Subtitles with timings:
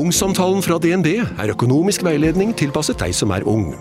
[0.00, 3.74] Ungsamtalen fra DNB er økonomisk veiledning tilpasset deg som er ung.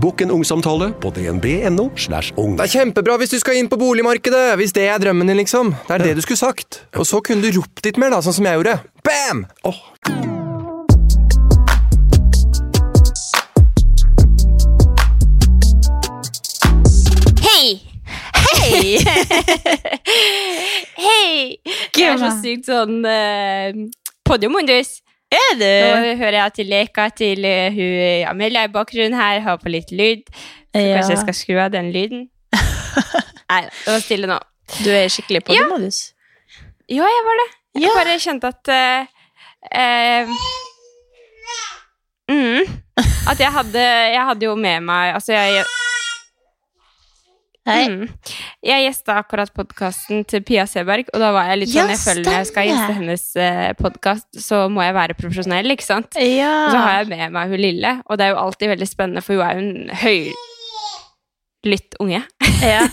[0.00, 1.90] Bokk en ungsamtale på dnb.no.
[2.00, 2.54] slash ung.
[2.56, 5.74] Det er kjempebra hvis du skal inn på boligmarkedet, hvis det er drømmen din, liksom.
[5.84, 6.80] Det er det du skulle sagt.
[6.96, 8.78] Og så kunne du ropt litt mer, da, sånn som jeg gjorde.
[9.04, 9.44] Bam!
[9.68, 9.76] Oh.
[17.44, 17.82] Hei!
[18.46, 18.96] Hei!
[21.06, 21.58] Hei!
[21.92, 23.84] Jeg er så sykt sånn uh,
[24.24, 25.02] Podiumundus.
[25.34, 25.64] Er du?
[25.66, 29.90] Nå hører jeg til leka til uh, hun Amelia i bakgrunnen her, har på litt
[29.90, 30.22] lyd.
[30.76, 30.98] Så Ja.
[30.98, 32.26] kanskje jeg skal skru av den lyden.
[33.50, 34.36] Nei, det var stille nå.
[34.84, 35.66] Du er skikkelig på Ja.
[35.70, 36.12] modus.
[36.88, 37.48] Ja, jeg var det.
[37.80, 37.94] Jeg Ja.
[37.96, 39.06] bare kjente at uh,
[39.74, 40.36] uh,
[42.30, 42.64] mm,
[43.30, 43.82] At jeg hadde
[44.14, 45.64] Jeg hadde jo med meg Altså, jeg
[47.66, 47.88] Hei.
[47.90, 48.06] Mm.
[48.62, 52.02] Jeg gjesta akkurat podkasten til Pia Seberg, og da var jeg litt sånn Ja, Jeg
[52.04, 56.14] føler når jeg skal gjeste hennes eh, podkast, så må jeg være profesjonell, ikke sant?
[56.20, 56.52] Ja.
[56.68, 59.24] Og så har jeg med meg hun lille, og det er jo alltid veldig spennende,
[59.26, 59.90] for hun er jo en
[61.66, 62.22] høylytt unge.
[62.62, 62.84] ja.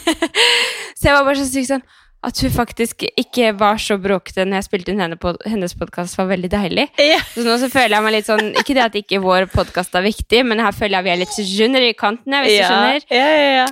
[0.98, 1.82] Så jeg var bare så syk sånn
[2.24, 6.16] at hun faktisk ikke var så bråkete når jeg spilte inn henne på, hennes podkast,
[6.16, 6.86] var veldig deilig.
[7.02, 7.20] Ja.
[7.34, 10.06] Så nå så føler jeg meg litt sånn Ikke det at ikke vår podkast er
[10.06, 12.64] viktig, men her føler jeg vi er litt junior i kanten, hvis ja.
[12.64, 13.10] du skjønner.
[13.12, 13.68] Ja, ja, ja.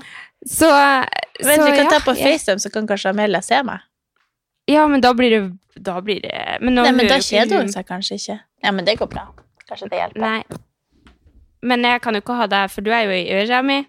[0.50, 0.70] Så,
[1.46, 3.84] Men så du kan ja, ta på FaceTime, så kan kanskje Amelia se meg.
[4.70, 5.42] Ja, men da blir det
[5.82, 8.36] Da blir det men Nei, men da kjeder hun seg kanskje ikke.
[8.64, 9.28] Ja, men det går bra.
[9.70, 10.22] Kanskje det hjelper.
[10.22, 10.42] Nei.
[11.62, 13.80] Men jeg kan jo ikke ha deg, for du er jo i øra mi.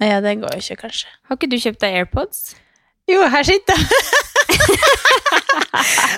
[0.00, 1.10] Ja, det går jo ikke, kanskje.
[1.28, 2.42] Har ikke du kjøpt deg AirPods?
[3.10, 3.86] Jo, her sitter jeg.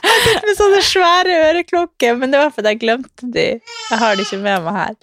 [0.06, 3.46] jeg sitter med sånne svære øreklokker, men det var fordi jeg glemte de.
[3.58, 4.98] Jeg har de ikke med meg her.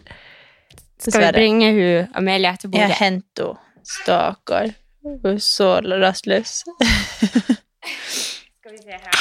[1.00, 3.66] Skal vi bringe hun Amelia til Jeg Ja, henter henne.
[3.90, 4.74] Stakkar.
[5.04, 6.60] Hun er så rastløs.
[8.60, 9.20] Skal vi se her.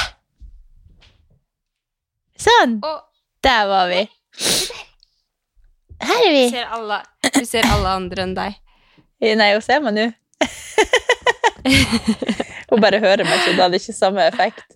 [2.38, 2.78] Sånn!
[2.86, 2.98] Og
[3.44, 4.02] Der var vi.
[5.98, 6.48] Her er du vi.
[6.52, 6.98] ser alle,
[7.34, 8.52] du ser alle andre enn deg.
[9.38, 10.06] Nei, hun ser meg nå.
[12.68, 14.66] Hun bare hører meg, så det hadde ikke samme effekt.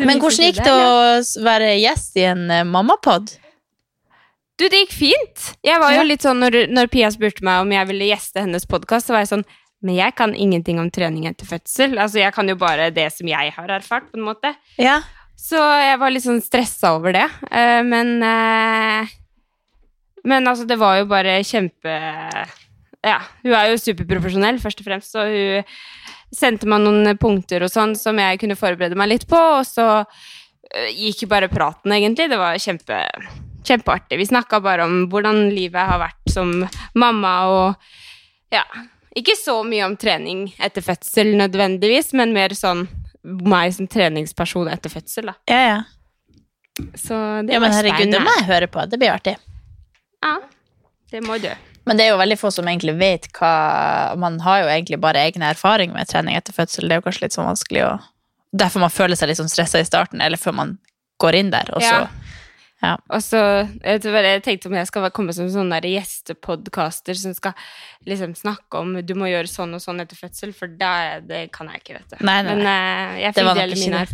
[0.00, 3.24] Men hvordan gikk det å være gjest i en eh, mammapod?
[4.54, 5.44] Du, det gikk fint.
[5.66, 8.66] Jeg var jo litt sånn, når, når Pia spurte meg om jeg ville gjeste hennes
[8.70, 9.46] podkast, så var jeg sånn
[9.84, 11.98] Men jeg kan ingenting om trening etter fødsel.
[11.98, 14.54] Altså, jeg kan jo bare det som jeg har erfart, på en måte.
[14.80, 15.00] Ja.
[15.36, 17.26] Så jeg var litt sånn stressa over det.
[17.50, 19.10] Eh, men eh,
[20.24, 21.92] Men altså, det var jo bare kjempe
[23.04, 25.74] Ja, hun er jo superprofesjonell, først og fremst, så hun
[26.34, 29.84] sendte meg noen punkter og sånn som jeg kunne forberede meg litt på, og så
[30.00, 32.30] eh, gikk bare praten, egentlig.
[32.32, 33.02] Det var kjempe,
[33.64, 34.18] kjempeartig.
[34.20, 36.52] Vi snakka bare om hvordan livet har vært som
[36.94, 37.74] mamma og
[38.54, 38.64] Ja.
[39.14, 42.88] Ikke så mye om trening etter fødsel nødvendigvis, men mer sånn
[43.24, 45.34] meg som treningsperson etter fødsel, da.
[45.48, 45.82] Ja, ja.
[46.98, 47.14] Så
[47.46, 48.82] det ja men herregud, det må jeg høre på.
[48.90, 49.36] Det blir artig.
[50.24, 50.40] Ja,
[51.12, 51.48] det må du.
[51.86, 55.20] Men det er jo veldig få som egentlig vet hva Man har jo egentlig bare
[55.28, 56.88] egne erfaringer med trening etter fødsel.
[56.88, 57.94] Det er jo kanskje litt sånn vanskelig å
[58.54, 60.76] Derfor man føler seg litt sånn stressa i starten, eller før man
[61.18, 62.04] går inn der, og så Ja.
[62.84, 62.92] Ja.
[63.08, 63.40] Og så
[63.80, 67.54] jeg, jeg tenkte om jeg skal komme som sånn gjestepodkaster som skal
[68.08, 71.70] liksom snakke om du må gjøre sånn og sånn etter fødsel, for da, det kan
[71.72, 72.18] jeg ikke, vet du.
[72.26, 74.04] Nei, nei, Men eh, jeg, fikk dele mine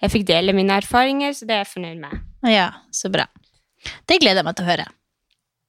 [0.00, 2.24] jeg fikk dele mine erfaringer, så det er jeg fornøyd med.
[2.48, 3.26] Ja, så bra.
[4.08, 4.88] Det gleder jeg meg til å høre.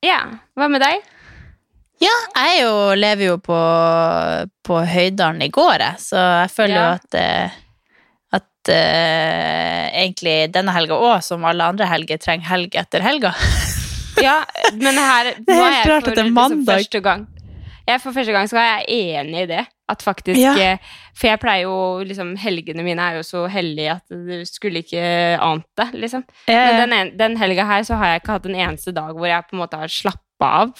[0.05, 0.19] Ja,
[0.57, 1.03] Hva med deg?
[1.97, 3.57] Ja, jeg jo, lever jo på,
[4.67, 6.91] på Høydalen i går, jeg, så jeg føler jo Ja.
[6.99, 7.55] at, eh,
[8.73, 13.33] eh, egentlig denne helga òg, som alle andre helger, trenger helg etter helga.
[14.17, 14.39] Ja,
[14.73, 16.65] men her er nå helt jeg rart at det er mandag.
[16.79, 17.27] første gang
[17.85, 19.59] jeg, For første gang så er jeg enig i det.
[19.93, 20.55] At faktisk Ja.
[20.57, 20.77] eh,
[21.13, 25.03] For jeg pleier jo liksom Helgene mine er jo så hellige at du skulle ikke
[25.37, 26.25] ant det, liksom.
[26.49, 29.29] Men den, en, den helga her så har jeg ikke hatt en eneste dag hvor
[29.29, 30.73] jeg på en måte har slappa av.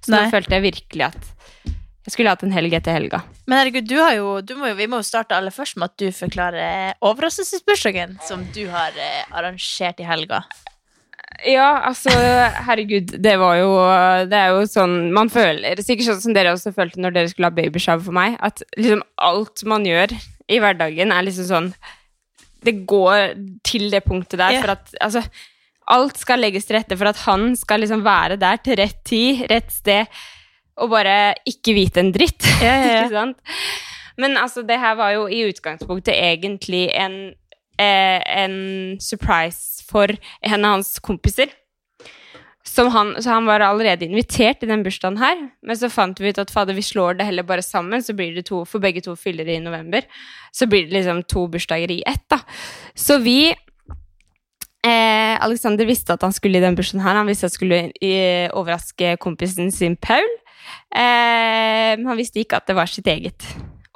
[0.00, 0.22] Så Nei.
[0.22, 1.73] nå følte jeg virkelig at
[2.04, 3.22] jeg skulle hatt en helg etter helga.
[3.48, 5.88] Men herregud, du har jo, du må jo, vi må jo starte aller først med
[5.90, 10.42] at du forklarer overraskelsesbursdagen som du har eh, arrangert i helga.
[11.48, 12.12] Ja, altså,
[12.68, 13.70] herregud, det var jo
[14.30, 17.48] Det er jo sånn man føler Sikkert sånn som dere også følte når dere skulle
[17.50, 20.14] ha babyshower for meg, at liksom alt man gjør
[20.52, 21.68] i hverdagen, er liksom sånn
[22.64, 23.34] det går
[23.66, 24.60] til det punktet der Ja.
[24.62, 25.20] for at altså,
[25.92, 29.42] alt skal legges til rette for at han skal liksom være der til rett tid,
[29.50, 30.06] rett sted,
[30.80, 32.42] og bare ikke vite en dritt.
[32.64, 33.58] Ja, ja, ikke sant?
[34.20, 37.34] Men altså, det her var jo i utgangspunktet egentlig en,
[37.82, 38.56] eh, en
[39.02, 41.50] surprise for en av hans kompiser.
[42.64, 46.30] Som han, så han var allerede invitert i den bursdagen her, men så fant vi
[46.32, 49.02] ut at fader, vi slår det heller bare sammen, så blir det to, for begge
[49.04, 50.06] to fyller i november,
[50.54, 52.40] så blir det liksom to bursdager i ett, da.
[52.96, 53.52] Så vi
[54.84, 57.80] eh, Alexander visste at han skulle i den bursdagen her, han visste at han skulle
[58.00, 58.14] i,
[58.56, 60.32] overraske kompisen sin Paul,
[60.94, 63.46] eh, han visste ikke at det var sitt eget.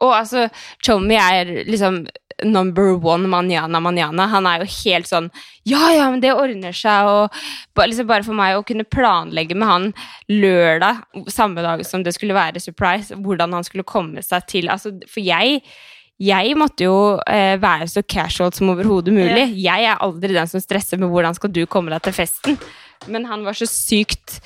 [0.05, 0.47] Og altså,
[0.85, 2.05] Chomi er liksom
[2.45, 4.29] number one manjana manjana.
[4.31, 5.29] Han er jo helt sånn
[5.67, 9.69] Ja, ja, men det ordner seg, og liksom bare for meg å kunne planlegge med
[9.69, 9.89] han
[10.31, 14.95] lørdag, samme dag som det skulle være surprise, hvordan han skulle komme seg til Altså,
[15.11, 15.63] for jeg
[16.19, 16.95] jeg måtte jo
[17.31, 19.45] eh, være så casual som overhodet mulig.
[19.63, 22.59] Jeg er aldri den som stresser med hvordan skal du komme deg til festen.
[23.07, 24.41] Men han var så sykt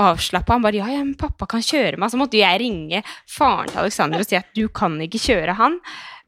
[0.00, 0.56] avslappa.
[0.56, 2.12] Han bare ja, ja, men pappa kan kjøre meg.
[2.12, 5.78] Så måtte jeg ringe faren til Alexander og si at du kan ikke kjøre han.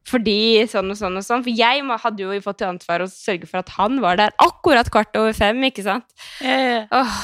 [0.07, 1.41] Fordi sånn og sånn og sånn.
[1.43, 4.87] For jeg hadde jo fått til ansvar å sørge for at han var der akkurat
[4.91, 6.07] kvart over fem, ikke sant.
[6.39, 7.17] Åh.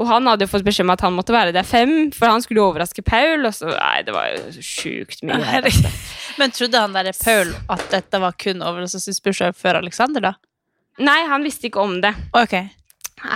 [0.00, 2.44] Og han hadde jo fått beskjed om at han måtte være der fem, for han
[2.44, 3.44] skulle overraske Paul.
[3.44, 5.42] Og så, nei, det var jo sjukt mye.
[5.50, 5.92] her, altså.
[6.40, 10.34] Men trodde han der Paul at dette var kun overraskelsesbursdag før Alexander, da?
[11.04, 12.14] Nei, han visste ikke om det.
[12.34, 12.56] Ok.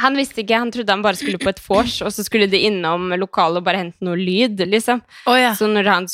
[0.02, 2.61] Han visste ikke, han trodde han bare skulle på et vors, og så skulle de
[2.69, 5.02] innom lokalet og bare hente noe lyd, liksom.
[5.26, 5.55] Oh, ja.
[5.58, 6.08] Så når, han,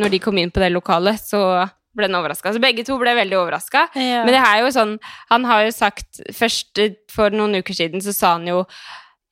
[0.00, 2.52] når de kom inn på det lokalet, så ble han overraska.
[2.54, 3.86] Så begge to ble veldig overraska.
[3.94, 4.24] Ja.
[4.26, 4.96] Men det er jo sånn
[5.30, 8.64] Han har jo sagt Først eh, for noen uker siden så sa han jo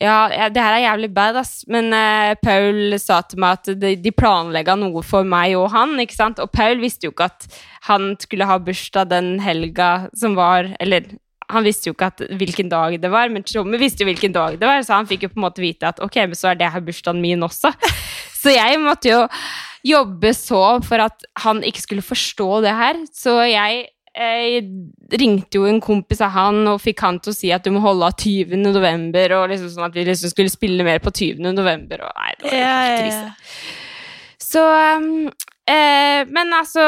[0.03, 1.61] ja, ja, det her er jævlig bad, ass.
[1.71, 5.95] Men uh, Paul sa til meg at de, de planlegga noe for meg og han.
[6.03, 6.41] ikke sant?
[6.43, 7.47] Og Paul visste jo ikke at
[7.87, 11.07] han skulle ha bursdag den helga som var Eller
[11.51, 14.59] han visste jo ikke at, hvilken dag det var, men Tjomme visste jo hvilken dag
[14.61, 16.61] det var, så han fikk jo på en måte vite at ok, men så er
[16.61, 17.75] det her bursdagen min også.
[18.43, 19.19] Så jeg måtte jo
[19.87, 22.97] jobbe så for at han ikke skulle forstå det her.
[23.15, 24.65] Så jeg jeg
[25.17, 27.81] ringte jo en kompis av han og fikk han til å si at du må
[27.81, 28.59] holde av 20.
[28.61, 31.41] november, og liksom sånn at vi liksom skulle spille mer på 20.
[31.57, 32.05] november.
[32.05, 33.63] Og nei, det var jo helt krise.
[34.43, 34.67] Så
[35.01, 35.31] um,
[35.69, 36.83] eh, Men altså,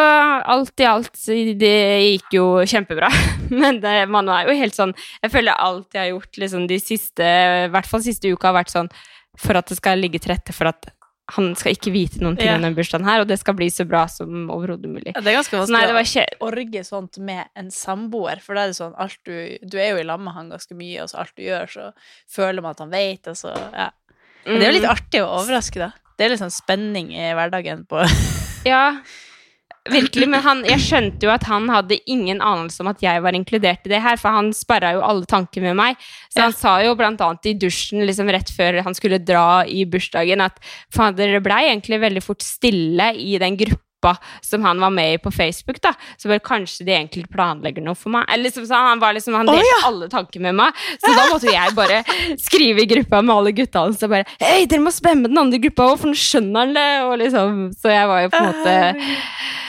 [0.45, 1.13] alt i alt,
[1.61, 1.75] det
[2.05, 3.11] gikk jo kjempebra.
[3.51, 6.79] Men det, man er jo helt sånn Jeg føler alt jeg har gjort liksom de
[6.83, 7.23] siste,
[7.67, 8.91] i hvert fall siste uka, har vært sånn
[9.37, 10.87] for at det skal ligge til rette for at
[11.35, 12.55] han skal ikke vite noen ting Ja.
[12.59, 15.15] om den bursdagen her, og det skal bli så bra som overhodet mulig.
[15.17, 16.25] Ja, det er ganske vanskelig var å ikke...
[16.45, 19.33] orge sånt med en samboer, for da er det sånn alt du
[19.65, 21.89] Du er jo i lag med han ganske mye, og så alt du gjør, så
[22.31, 23.89] føler man at han vet, og så Ja.
[24.45, 24.95] Men det er jo litt Mm.
[24.95, 25.91] artig å overraske, da.
[26.19, 28.05] Det er litt sånn spenning i hverdagen på
[28.65, 29.01] Ja,
[29.91, 30.29] virkelig.
[30.33, 33.87] Men han, jeg skjønte jo at han hadde ingen anelse om at jeg var inkludert
[33.87, 36.01] i det her, for han sperra jo alle tanker med meg.
[36.33, 39.85] Så han sa jo blant annet i dusjen liksom rett før han skulle dra i
[39.89, 40.61] bursdagen, at
[40.95, 43.83] fader, det blei egentlig veldig fort stille i den gruppa
[44.45, 45.95] som han var med i på Facebook, da.
[46.17, 48.27] Så bare kanskje de egentlig planlegger noe for meg.
[48.29, 49.89] Eller liksom, så han var liksom, han delte delte ja.
[49.89, 50.85] alle tanker med meg.
[51.01, 52.03] Så da måtte jeg bare
[52.41, 55.61] skrive i gruppa med alle gutta hans og bare Hei, dere må spemme den andre
[55.63, 56.89] gruppa òg, for nå skjønner han det!
[57.09, 58.75] Og liksom, så jeg var jo på en måte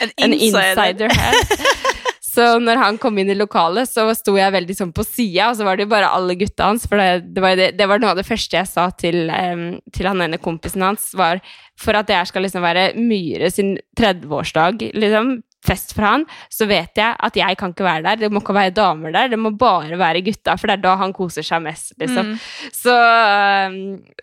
[0.04, 1.40] en en insider her.
[2.36, 5.56] Så når han kom inn i lokalet, så sto jeg veldig sånn på sida, og
[5.56, 6.84] så var det jo bare alle gutta hans.
[6.88, 9.68] For det, det, var, det, det var noe av det første jeg sa til, um,
[9.96, 11.40] til han ene kompisen hans, var
[11.80, 16.68] for at det her skal liksom være Myhre sin 30-årsdag, liksom, fest for han, så
[16.70, 18.20] vet jeg at jeg kan ikke være der.
[18.24, 20.94] Det må ikke være damer der, det må bare være gutta, for det er da
[21.02, 22.34] han koser seg mest, liksom.
[22.74, 23.76] Så, um,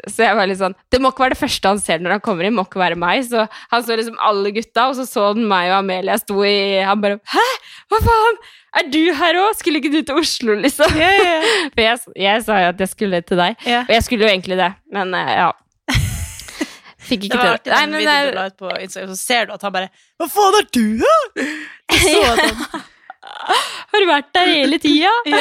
[0.07, 2.25] så jeg var litt sånn Det må ikke være det første han ser når han
[2.25, 3.23] kommer inn, må ikke være meg.
[3.27, 6.81] Så han så liksom alle gutta, og så så han meg og Amelia sto i
[6.83, 7.47] Han bare Hæ?
[7.91, 8.43] Hva faen?
[8.73, 9.51] Er du her òg?
[9.59, 10.89] Skulle ikke du til Oslo, liksom?
[11.75, 13.59] For jeg, jeg sa jo at jeg skulle til deg.
[13.67, 13.85] yeah.
[13.85, 15.51] Og jeg skulle jo egentlig det, men eh, ja.
[17.03, 17.75] Fikk Det ikke til det.
[17.75, 20.71] Nei, men det ut på Instagram, så ser du at han bare Hva faen er
[20.71, 22.81] du, da?!
[23.23, 25.11] Så har du vært der hele tida?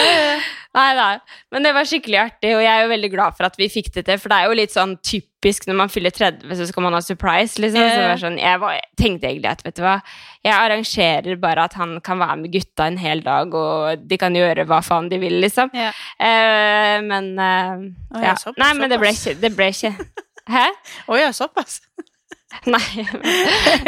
[0.72, 1.16] Nei, nei.
[1.52, 3.90] Men det var skikkelig artig, og jeg er jo veldig glad for at vi fikk
[3.92, 4.16] det til.
[4.16, 7.02] For det er jo litt sånn typisk når man fyller 30, så skal man ha
[7.04, 7.84] surprise, liksom.
[7.84, 9.98] Var sånn, jeg var, tenkte egentlig at, vet du hva,
[10.40, 14.40] jeg arrangerer bare at han kan være med gutta en hel dag, og de kan
[14.40, 15.76] gjøre hva faen de vil, liksom.
[15.76, 16.00] Yeah.
[16.16, 17.84] Uh, men uh,
[18.24, 18.38] ja.
[18.56, 19.92] Nei, men det ble ikke Det ble ikke
[20.50, 20.66] Hæ?
[21.06, 21.80] Å ja, såpass?
[22.68, 23.06] Nei,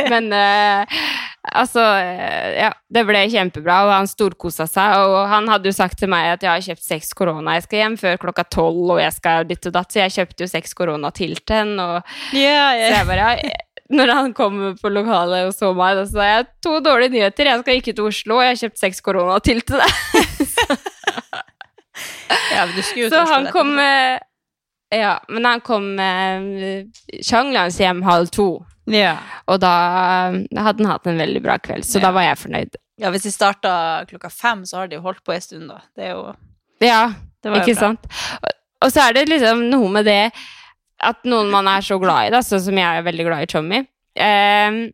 [0.08, 0.94] men eh,
[1.52, 4.94] altså eh, Ja, det ble kjempebra, og han storkosa seg.
[5.04, 7.82] Og han hadde jo sagt til meg at jeg har kjøpt seks korona, jeg skal
[7.82, 10.72] hjem før klokka tolv, og jeg skal ditt og datt, så jeg kjøpte jo seks
[10.78, 13.54] korona til til henne, og Ja, så jeg bare ja,
[13.94, 17.50] når han kom på lokalet og så meg, da sa jeg to dårlige nyheter.
[17.50, 19.92] Jeg skal ikke til Oslo, og jeg har kjøpt seks korona til til deg.
[22.54, 24.18] Ja, men Så han kom eh,
[24.98, 26.84] Ja, men han kom eh,
[27.24, 28.48] sjanglende hjem halv to.
[28.86, 29.16] Ja.
[29.48, 29.72] Og da
[30.30, 32.06] eh, hadde han hatt en veldig bra kveld, så Ja.
[32.08, 32.74] da var jeg fornøyd.
[33.00, 35.80] ja, hvis de starta klokka fem, så har de jo holdt på en stund, da.
[35.96, 36.34] Det er jo
[36.80, 37.88] Ja, Det var jo ikke bra.
[37.88, 38.06] sant?
[38.42, 38.50] Og,
[38.82, 40.32] og så er det liksom noe med det
[41.00, 43.46] at noen man er så glad i, da, sånn som jeg er veldig glad i
[43.50, 43.80] Tommy.
[44.16, 44.90] Eh,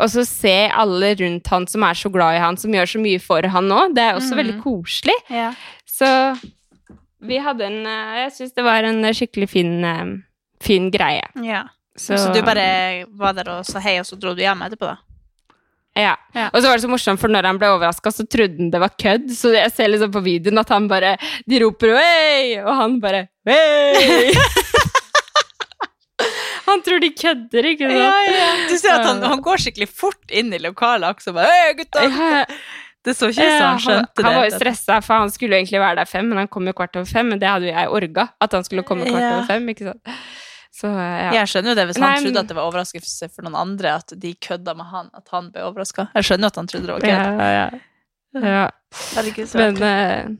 [0.00, 3.00] og så se alle rundt han som er så glad i han, som gjør så
[3.02, 3.80] mye for han nå.
[3.94, 4.38] Det er også Mhm.
[4.40, 5.16] veldig koselig.
[5.28, 5.50] Ja.
[5.86, 6.06] Så
[7.20, 10.16] vi hadde en eh, Jeg syns det var en skikkelig fin, eh,
[10.62, 11.26] fin greie.
[12.00, 14.96] Så, du bare var der og sa hei, og så dro du hjem etterpå, da?
[15.98, 16.14] Ja.
[16.32, 16.46] Ja.
[16.54, 18.80] Og så var det så morsomt, for når han ble overraska, så trodde han det
[18.80, 19.26] var kødd.
[19.34, 21.16] Så jeg ser liksom på videoen at han bare
[21.48, 24.34] De roper 'hei', og han bare 'hei'.
[26.68, 27.98] han tror de kødder, ikke sant?
[27.98, 28.50] Ja, ja.
[28.70, 32.06] Du ser at han, han går skikkelig fort inn i lokalet, og bare Hei, gutta!
[32.06, 32.44] Ja,
[33.04, 34.24] Det så ikke ut som han skjønte det.
[34.26, 36.66] han var jo stressa, for han skulle jo egentlig være der fem, men han kom
[36.68, 37.30] jo kvart over fem.
[37.32, 39.30] Men det hadde jo jeg orga, at han skulle komme kvart Ja.
[39.38, 39.68] over fem.
[39.72, 40.12] ikke sant?
[40.80, 41.30] Så ja.
[41.34, 43.94] Jeg skjønner jo det hvis han Nei, trodde at det var overraskelse for noen andre,
[44.02, 46.06] at de kødda med han, at han ble overraska.
[46.14, 47.40] Jeg skjønner at han trodde det var kødd.
[47.40, 47.64] ja.
[48.36, 48.44] ja.
[48.46, 48.68] ja.
[49.50, 50.30] så Men eh,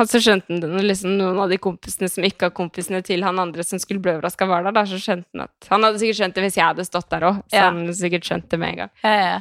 [0.00, 3.38] han så skjønte han liksom noen av de kompisene som ikke har kompisene til han
[3.38, 6.18] andre som skulle bli overraska, var der, da, så skjønte han at Han hadde sikkert
[6.24, 8.78] skjønt det hvis jeg hadde stått der òg, så han sikkert skjønt det med en
[8.84, 8.92] gang.
[9.06, 9.40] Ja, ja.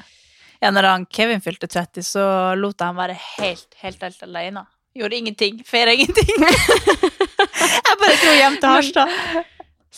[0.59, 2.25] Ja, når han Kevin fylte 30, så
[2.59, 4.65] lot jeg han være helt, helt, helt alene.
[4.97, 5.61] Gjorde ingenting.
[5.67, 6.27] Feira ingenting.
[6.39, 9.15] jeg bare dro hjem til Harstad.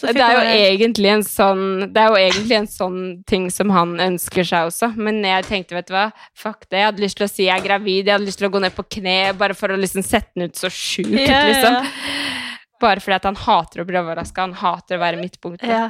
[0.01, 3.69] Så Det er jo egentlig en sånn Det er jo egentlig en sånn ting som
[3.75, 6.79] han ønsker seg også, men jeg tenkte, vet du hva, fuck det.
[6.79, 8.61] Jeg hadde lyst til å si jeg er gravid, jeg hadde lyst til å gå
[8.63, 11.43] ned på kne bare for å liksom sette den ut så sjukt, ja.
[11.49, 11.91] liksom.
[12.81, 15.69] Bare fordi at han hater å bli overraska, han hater å være midtpunktet.
[15.69, 15.89] Ja.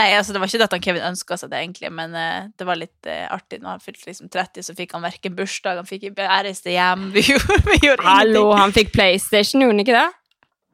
[0.00, 2.48] Nei, altså det var ikke det at han Kevin ønska seg det, egentlig, men uh,
[2.58, 3.58] det var litt uh, artig.
[3.62, 7.10] Når han fylte liksom 30, så fikk han verken bursdag, han fikk ikke reiste hjem,
[7.16, 8.60] vi gjorde, vi gjorde Hallo, ingenting.
[8.62, 10.06] han fikk PlayStation, gjorde han ikke det?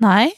[0.05, 0.29] Nei.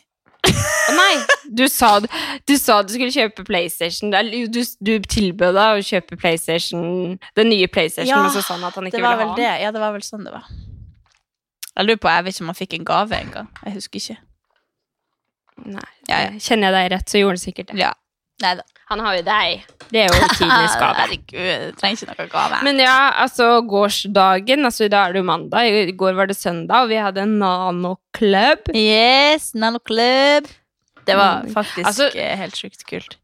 [0.51, 1.13] Å nei!
[1.53, 4.09] Du sa, du sa du skulle kjøpe PlayStation.
[4.11, 8.65] Du, du tilbød deg å kjøpe PlayStation, den nye PlayStation, Ja, men så sa han
[8.71, 9.45] at han ikke Det var ville ha det.
[9.45, 9.63] den.
[9.67, 10.49] Ja, det var vel sånn det var.
[11.77, 13.51] Jeg lurer på, jeg vet ikke om han fikk en gave en gang.
[13.67, 14.19] Jeg husker ikke.
[15.77, 16.31] Nei, Ja, ja.
[16.41, 17.79] Kjenner jeg deg rett, så gjorde han sikkert det.
[17.85, 17.93] Ja.
[18.41, 18.63] Nei da.
[18.91, 19.65] Han har jo deg.
[19.91, 20.97] Det er jo tidenes gave.
[20.99, 22.61] Herregud, trenger ikke noe gave.
[22.67, 26.37] Men ja, altså gårsdagen altså I dag er det jo mandag, i går var det
[26.39, 28.73] søndag, og vi hadde en nanoklubb.
[28.75, 30.49] Yes, nanoklubb.
[31.07, 31.53] Det var Mm.
[31.55, 33.17] faktisk Altså- eh, helt sjukt kult.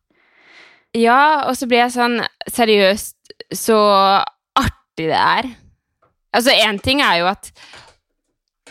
[0.94, 3.14] Ja, og så ble jeg sånn Seriøst,
[3.52, 3.76] så
[4.56, 5.44] artig det er.
[6.35, 7.50] Altså, én ting er jo at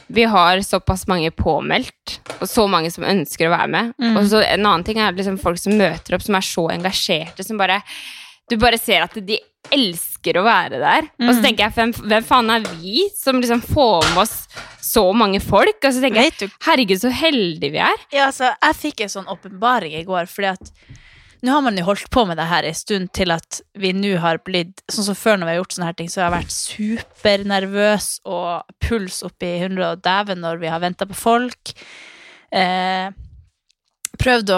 [0.08, 3.94] vi har såpass mange påmeldt, og så mange som ønsker å være med.
[4.02, 4.18] Mm.
[4.20, 7.44] Og så en annen ting er liksom folk som møter opp, som er så engasjerte,
[7.46, 7.82] som bare
[8.48, 9.40] Du bare ser at de
[9.74, 11.08] elsker å være der.
[11.18, 11.44] Og så Mm.
[11.44, 14.48] tenker jeg, hvem, hvem faen er vi som liksom får med oss
[14.80, 15.80] så mange folk?
[15.84, 17.96] Og så tenker jeg, herregud, så heldige vi er.
[18.14, 20.72] Ja, altså, jeg fikk en sånn åpenbaring i går, fordi at
[21.46, 24.16] nå har man jo holdt på med det her en stund til at vi nå
[24.24, 26.36] har blitt Sånn som før når vi har gjort sånne her ting, så har jeg
[26.40, 31.74] vært supernervøs og puls opp i hundre og dæven når vi har venta på folk.
[32.54, 33.10] Eh,
[34.22, 34.58] prøvd å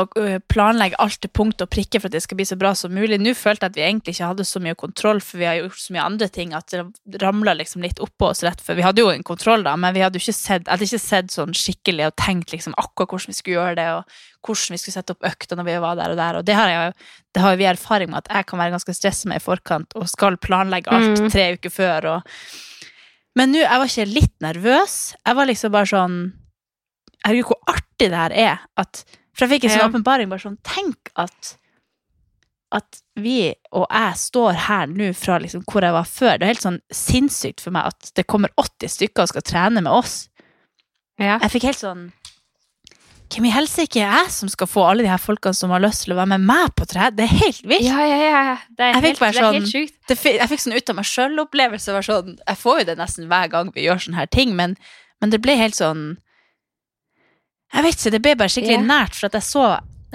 [0.51, 3.17] planlegge alt til punkt og prikke for at det skal bli så bra som mulig.
[3.21, 5.79] Nå følte jeg at vi egentlig ikke hadde så mye kontroll, for vi har gjort
[5.81, 8.79] så mye andre ting at det ramla liksom litt oppå oss rett før.
[8.79, 11.33] Vi hadde jo en kontroll, da, men vi hadde ikke sett, jeg hadde ikke sett
[11.35, 14.97] sånn skikkelig og tenkt liksom akkurat hvordan vi skulle gjøre det, og hvordan vi skulle
[14.99, 16.39] sette opp økta når vi var der og der.
[16.39, 16.95] Og det har, jeg,
[17.35, 20.07] det har vi erfaring med at jeg kan være ganske stressa med i forkant og
[20.11, 21.29] skal planlegge alt Mm.
[21.33, 22.05] tre uker før.
[22.15, 22.33] Og...
[23.37, 24.97] Men nå, jeg var ikke litt nervøs.
[25.25, 26.19] Jeg var liksom bare sånn
[27.25, 28.59] Herregud, hvor artig det her er.
[28.79, 29.01] At,
[29.37, 30.29] for jeg fikk en sånn åpenbaring.
[30.33, 31.55] bare sånn, Tenk at
[32.75, 36.33] at vi og jeg står her nå fra liksom hvor jeg var før.
[36.35, 39.79] Det er helt sånn sinnssykt for meg at det kommer 80 stykker og skal trene
[39.85, 40.25] med oss.
[41.15, 41.37] Ja.
[41.45, 42.01] Jeg fikk helt sånn
[43.27, 46.05] Hvem i helsike er jeg som skal få alle de her folkene som har lyst
[46.05, 47.15] til å være med meg på trening?
[47.17, 47.83] Det er helt vilt.
[47.87, 48.53] Ja, ja, ja.
[48.71, 49.97] Det er Jeg fikk helt, helt sånn- sjukt.
[50.07, 51.97] Det, jeg fikk sånn ut av meg sjøl-opplevelse.
[52.07, 54.77] Sånn, jeg får jo det nesten hver gang vi gjør sånne her ting, men,
[55.19, 56.05] men det ble helt sånn
[57.73, 58.87] Jeg vet ikke, det ble bare skikkelig yeah.
[58.87, 59.65] nært, for at jeg så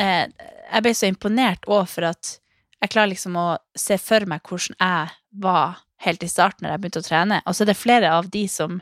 [0.00, 0.24] eh,
[0.72, 2.38] Jeg ble så imponert òg for at
[2.82, 3.46] jeg klarer liksom å
[3.78, 5.12] se for meg hvordan jeg
[5.44, 7.38] var helt i starten når jeg begynte å trene.
[7.46, 8.80] Og så er det flere av de som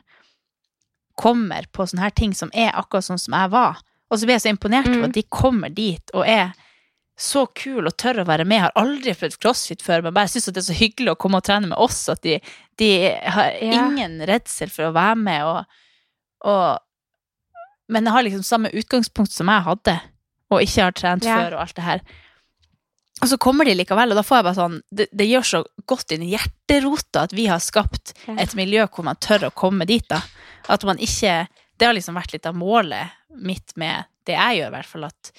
[1.20, 3.82] kommer på sånne her ting som er akkurat sånn som jeg var.
[4.08, 5.08] Og så blir jeg så imponert over Mm.
[5.10, 6.54] at de kommer dit og er
[7.20, 8.56] så kul og tør å være med.
[8.56, 11.36] Jeg har aldri prøvd crossfit før, men bare syns det er så hyggelig å komme
[11.36, 12.08] og trene med oss.
[12.08, 12.38] At de,
[12.80, 15.44] de har ingen redsel for å være med.
[15.44, 15.82] Og,
[16.48, 16.80] og,
[17.90, 19.96] men jeg har liksom samme utgangspunkt som jeg hadde,
[20.50, 21.36] og ikke har trent Ja.
[21.42, 22.02] før og alt det her.
[23.20, 25.58] Og så kommer de likevel, og da får jeg bare sånn Det, det gjør så
[25.90, 29.84] godt inn i hjerterota at vi har skapt et miljø hvor man tør å komme
[29.84, 30.22] dit, da.
[30.72, 34.66] At man ikke Det har liksom vært litt av målet mitt med det jeg gjør,
[34.72, 35.30] i hvert fall, at,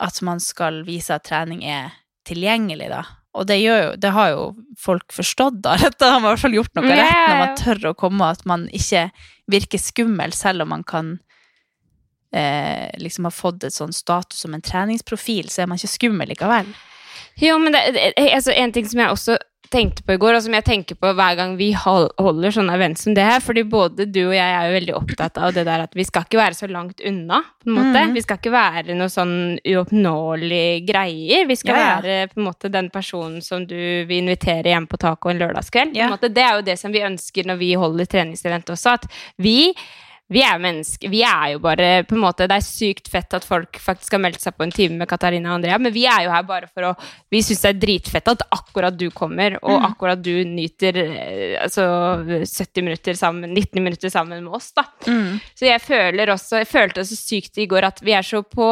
[0.00, 1.92] at man skal vise at trening er
[2.28, 3.02] tilgjengelig, da.
[3.38, 4.42] Og det, gjør jo, det har jo
[4.80, 5.76] folk forstått, da.
[5.84, 8.44] Dette har man i hvert fall gjort noe rett når man tør å komme, at
[8.50, 9.06] man ikke
[9.48, 11.14] virker skummel, selv om man kan
[12.32, 16.28] eh, liksom har fått et sånn status som en treningsprofil, så er man ikke skummel
[16.34, 16.72] likevel.
[17.38, 20.40] Jo, men det, det, altså, en ting som jeg også tenkte på i går, og
[20.40, 24.06] som jeg tenker på hver gang vi holder sånne event som det her, fordi både
[24.08, 26.56] du og jeg er jo veldig opptatt av det der at vi skal ikke være
[26.56, 28.04] så langt unna, på en måte.
[28.08, 28.14] Mm.
[28.16, 29.34] Vi skal ikke være noe sånn
[29.68, 31.44] uoppnåelige greier.
[31.50, 32.00] Vi skal Ja, ja.
[32.00, 33.76] være på en måte den personen som du
[34.08, 35.92] vil invitere hjem på taco en lørdagskveld.
[35.94, 36.32] På en måte.
[36.32, 39.74] Det er jo det som vi ønsker når vi holder treningsevent også, at vi
[40.28, 41.08] vi er mennesker.
[41.08, 44.20] Vi er jo bare på en måte, Det er sykt fett at folk faktisk har
[44.20, 46.68] meldt seg på en time med Katarina og Andrea, men vi er jo her bare
[46.68, 46.94] for å
[47.32, 51.86] Vi syns det er dritfett at akkurat du kommer, og akkurat du nyter eh, altså
[52.44, 54.84] 70 minutter sammen, 19 minutter sammen med oss, da.
[55.56, 58.68] Så jeg føler også Jeg følte så sykt i går at vi er så på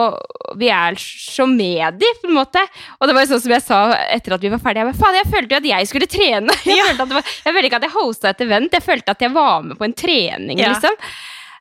[0.61, 2.61] Vi er så med de, på en måte.
[3.01, 3.81] Og det var jo sånn som jeg sa
[4.13, 4.85] etter at vi var ferdige.
[4.85, 6.59] Jeg bare, faen, jeg følte jo at jeg skulle trene.
[6.67, 9.15] Jeg, følte at det var, jeg følte ikke at jeg hosta et event, jeg følte
[9.17, 10.73] at jeg var med på en trening, Ja.
[10.75, 10.97] liksom.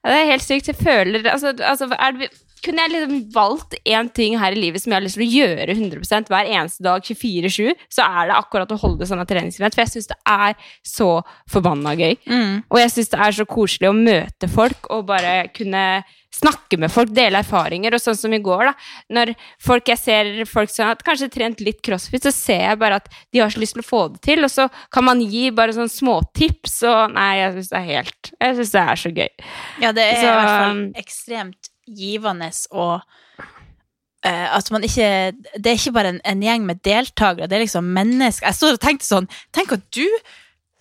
[0.05, 0.67] Det er helt sykt.
[0.67, 2.29] Jeg føler altså, altså, er det,
[2.65, 5.31] Kunne jeg liksom valgt én ting her i livet som jeg har lyst til å
[5.36, 9.77] gjøre 100% hver eneste dag, 24-7, så er det akkurat å holde sånne treningsevent.
[9.77, 11.10] For jeg syns det er så
[11.51, 12.15] forbanna gøy.
[12.72, 15.86] Og jeg syns det er så koselig å møte folk og bare kunne
[16.36, 17.95] snakke med folk, dele erfaringer.
[17.95, 18.74] Og sånn som i går, da.
[19.15, 23.00] Når folk jeg ser folk som har kanskje trent litt crossfit, så ser jeg bare
[23.00, 24.43] at de har så lyst til å få det til.
[24.48, 28.34] Og så kan man gi bare sånne småtips, og nei, jeg syns det er helt
[28.41, 29.31] Jeg syns det er så gøy.
[29.86, 33.01] Ja, det er Så, i hvert fall um, ekstremt givende og
[34.25, 35.10] eh, at man ikke
[35.58, 38.48] Det er ikke bare en, en gjeng med deltakere, det er liksom mennesker.
[38.50, 40.06] Jeg stod og tenkte sånn Tenk at du,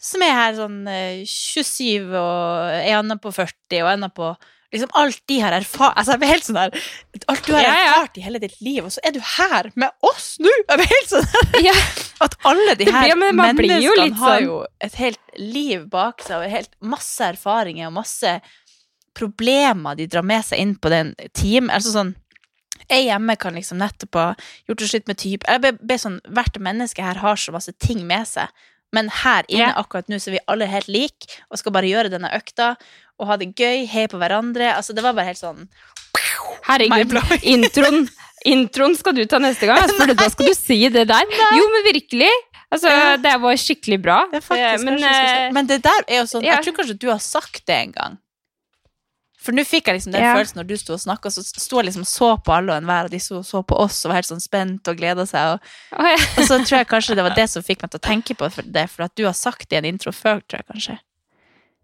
[0.04, 4.34] som er her sånn eh, 27 og er annen på 40 og enda på
[4.74, 6.72] Liksom alt de har erfart Altså, jeg blir helt sånn der
[7.30, 7.92] Alt du har Ja, ja.
[7.92, 10.50] erfart i hele ditt liv, og så er du her med oss nå!
[10.66, 11.74] Jeg blir helt sånn der Ja.
[12.24, 15.84] At alle de her blir- men man jo menneskene har sånn- jo et helt liv
[15.92, 18.34] bak seg, og helt masse erfaringer og masse
[19.14, 21.70] problemer de drar med seg inn på den timen.
[21.74, 22.14] Altså sånn
[22.90, 24.26] Jeg hjemme kan liksom nettopp ha
[24.68, 27.72] gjort det slutt med type Jeg ble, ble sånn, Hvert menneske her har så masse
[27.80, 28.50] ting med seg.
[28.94, 29.78] Men her inne yeah.
[29.80, 32.74] akkurat nå så er vi alle helt like og skal bare gjøre denne økta
[33.18, 34.72] og ha det gøy, heie på hverandre.
[34.74, 35.66] Altså Det var bare helt sånn
[36.64, 37.12] Herregud,
[37.54, 38.06] introen,
[38.48, 41.34] introen skal du ta neste gang, altså, for da skal du si det der.
[41.58, 42.30] Jo, men virkelig.
[42.72, 43.16] Altså, Ja.
[43.20, 44.18] det var skikkelig bra.
[44.32, 46.56] Det faktisk men, eh, Men det der er jo sånn ja.
[46.56, 48.18] Jeg tror kanskje du har sagt det en gang.
[49.44, 50.32] For nå fikk jeg liksom den Ja.
[50.38, 52.80] følelsen når du sto og snakka, så sto jeg liksom og så på alle og
[52.80, 55.54] enhver, og de så, så på oss og var helt sånn spent og gleda seg.
[55.58, 56.16] Og, oh, ja.
[56.38, 58.48] og så tror jeg kanskje det var det som fikk meg til å tenke på
[58.64, 60.98] det, for at du har sagt det i en intro før, tror jeg kanskje.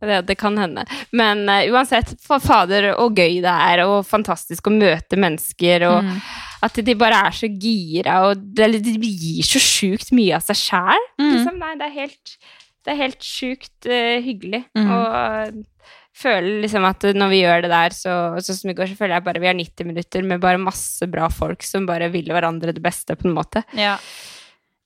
[0.00, 0.86] Det, det kan hende.
[1.12, 6.22] Men uh, uansett, fader, og gøy det er, og fantastisk å møte mennesker, og Mm.
[6.64, 10.56] at de bare er så gira, og det, de gir så sjukt mye av seg
[10.56, 11.04] sjæl.
[11.20, 11.28] Mm.
[11.34, 11.58] Liksom.
[11.60, 12.32] Nei, det er helt,
[12.84, 14.62] det er helt sjukt uh, hyggelig.
[14.72, 14.88] Mm.
[14.88, 15.60] Og
[16.20, 19.16] føler liksom at når vi gjør det der, så, sånn som i går, så føler
[19.16, 22.74] jeg bare vi har 90 minutter med bare masse bra folk som bare vil hverandre
[22.76, 23.64] det beste, på en måte.
[23.78, 23.96] Ja.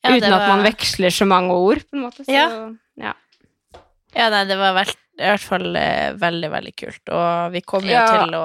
[0.04, 2.24] Uten at man veksler så mange ord, på en måte.
[2.26, 2.48] Så, Ja.
[3.00, 3.14] ja.
[4.14, 7.02] Ja, nei, det var veld, i hvert fall eh, veldig, veldig kult.
[7.10, 8.06] Og vi kommer jo Ja.
[8.24, 8.44] til å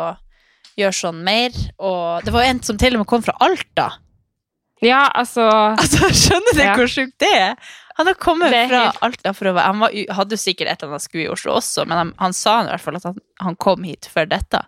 [0.79, 1.51] gjøre sånn mer.
[1.79, 3.89] Og det var jo en som til og med kom fra Alta.
[4.81, 5.43] ja, altså
[5.75, 6.75] Altså, skjønner du Ja.
[6.75, 7.55] hvor sjukt det er?
[7.99, 10.81] Han har kommet fra helt- Alta for å være Han var, hadde jo sikkert et
[10.83, 13.17] eller annet skue i Oslo også, men han, han sa i hvert fall at han,
[13.43, 14.61] han kom hit for dette.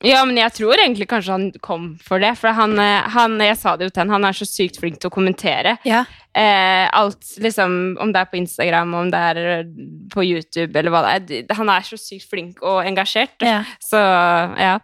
[0.00, 2.30] Ja, men jeg tror egentlig kanskje han kom for det.
[2.40, 4.96] For han, eh, han jeg sa det jo til han, han er så sykt flink
[5.02, 5.74] til å kommentere.
[5.84, 6.06] Ja.
[6.32, 9.74] Eh, alt, liksom, om det er på Instagram, om det er eh,
[10.14, 11.54] på YouTube, eller hva det er.
[11.60, 13.36] Han er så sykt flink og engasjert.
[13.44, 13.58] Ja.
[13.84, 14.78] Så ja.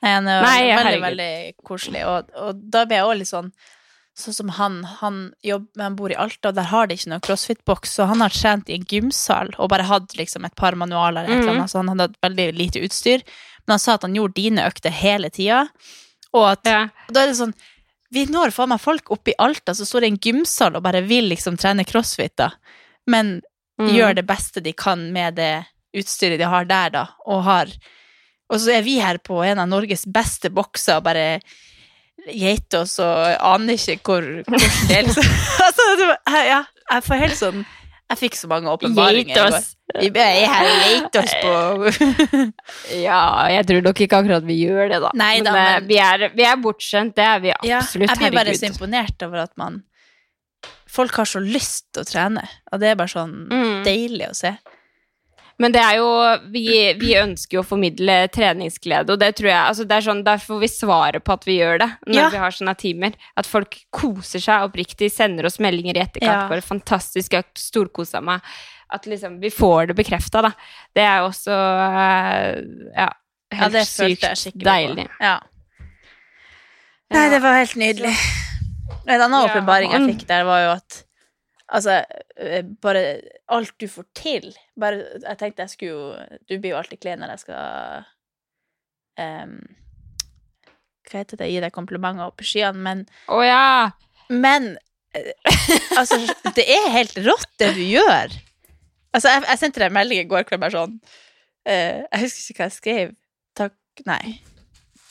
[0.00, 1.04] Nei, han er Nei, veldig, herregud.
[1.08, 1.32] veldig
[1.66, 2.06] koselig.
[2.06, 3.50] Og, og da ble jeg også litt sånn
[4.20, 7.22] Sånn som han, han, jobber, han bor i Alta, og der har de ikke noen
[7.24, 11.24] crossfit-boks, så han har trent i en gymsal og bare hatt liksom et par manualer,
[11.24, 13.24] et eller annet, så han hadde hatt veldig lite utstyr.
[13.64, 15.62] Men han sa at han gjorde dine økter hele tida,
[16.36, 16.80] og at ja.
[17.08, 17.54] Og da er det sånn
[18.12, 21.00] Vi når faen meg folk oppe i Alta som står i en gymsal og bare
[21.06, 22.50] vil liksom trene crossfit, da.
[23.06, 23.40] Men
[23.80, 23.94] Mm.
[23.96, 25.64] gjør det beste de kan med det
[25.96, 27.06] utstyret de har der, da.
[27.26, 27.70] Og har
[28.50, 31.40] Og så er vi her på en av Norges beste bokser og bare
[32.28, 35.24] geiter og aner ikke hvor, hvordan det er, liksom.
[35.66, 37.60] altså, var, ja, jeg får helt sånn
[38.10, 39.58] Jeg fikk så mange åpenbaringer i Gate går.
[39.60, 39.76] oss.
[41.42, 41.52] På
[43.06, 43.20] Ja,
[43.54, 45.10] jeg tror nok ikke akkurat vi gjør det, da.
[45.18, 48.18] Nei da, men, eh, men- vi, er, vi er bortskjemt, det er vi Ja, jeg
[48.18, 49.82] blir bare så imponert over at man
[50.90, 53.84] Folk har så lyst til å trene, og det er bare sånn Mm.
[53.86, 54.50] deilig å se.
[55.60, 56.06] Men det er jo
[56.54, 56.64] Vi,
[56.96, 60.60] vi ønsker jo å formidle treningsglede, og det tror jeg altså det er sånn, derfor
[60.62, 62.28] vi svarer på at vi gjør det, når Ja.
[62.32, 63.12] vi har sånne timer.
[63.36, 66.44] At folk koser seg oppriktig, sender oss meldinger i etterkant.
[66.44, 66.48] Ja.
[66.48, 68.40] Bare fantastisk, har storkosa meg.
[68.90, 70.52] At liksom vi får det bekrefta, da.
[70.96, 72.62] Det er også eh,
[72.96, 73.10] Ja,
[73.52, 73.86] Ja, helt jeg
[74.38, 75.08] sykt deilig.
[75.20, 75.36] Ja.
[77.10, 78.12] Nei, det var helt nydelig.
[79.10, 81.00] En annen Ja, åpenbaring jeg fikk der, var jo at
[81.70, 82.00] Altså,
[82.36, 84.48] eh, bare alt du får til
[84.80, 88.08] Bare, Jeg tenkte jeg skulle jo Du blir jo alltid klein når jeg skal
[89.22, 89.56] um,
[91.06, 91.50] Hva heter det?
[91.52, 93.70] Gi deg komplimenter opp i skyene, men Å ja!
[94.30, 94.72] Men
[95.14, 95.32] eh,
[95.98, 96.18] altså,
[96.54, 98.34] det er helt rått, det du gjør.
[99.10, 102.54] Altså, jeg, jeg sendte deg en melding i går kveld bare sånn uh, Jeg husker
[102.54, 103.16] ikke hva jeg skrev.
[103.58, 104.38] Takk Nei.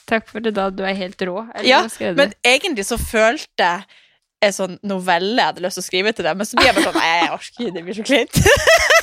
[0.09, 0.69] Takk for det, da.
[0.73, 1.43] Du er helt rå.
[1.53, 2.13] Eller Ja?
[2.17, 3.99] Men egentlig så følte jeg
[4.45, 6.77] en sånn novelle jeg hadde lyst til å skrive til dem, men så blir jeg
[6.77, 8.39] bare sånn Nei, jeg orker ikke, det blir så kleint.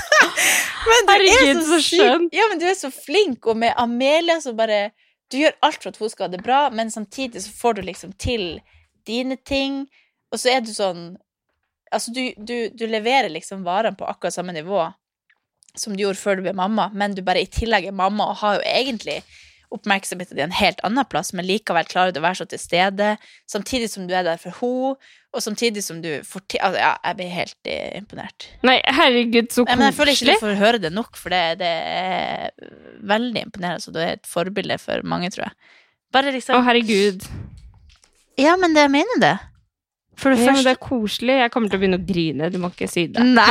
[0.89, 2.25] men du Herregud, er så så skjønn.
[2.37, 4.81] Ja, men du er så flink, og med Amelia så bare
[5.33, 7.87] Du gjør alt for at hun skal ha det bra, men samtidig så får du
[7.89, 8.61] liksom til
[9.07, 9.85] dine ting,
[10.33, 11.09] og så er du sånn
[11.95, 14.89] Altså, du, du, du leverer liksom varene på akkurat samme nivå
[15.79, 18.41] som du gjorde før du ble mamma, men du bare i tillegg er mamma og
[18.41, 19.21] har jo egentlig
[19.75, 23.15] oppmerksomheten din en helt annen plass, men likevel klarer du å være så til stede,
[23.51, 24.97] samtidig som du er der for henne,
[25.37, 28.47] og samtidig som du får til Altså, ja, jeg blir helt eh, imponert.
[28.65, 31.43] Nei, herregud, så Nei, men jeg føler ikke du får høre det nok, for det,
[31.61, 32.71] det er
[33.11, 35.59] veldig imponerende, så du er et forbilde for mange, tror jeg.
[36.15, 37.27] Bare Å, liksom herregud.
[38.41, 39.35] Ja, men det, jeg mener det.
[40.17, 40.65] For det Ja, første...
[40.65, 41.35] det er koselig.
[41.43, 42.47] Jeg kommer til å begynne å grine.
[42.53, 43.21] Du må ikke si det.
[43.21, 43.45] Nei.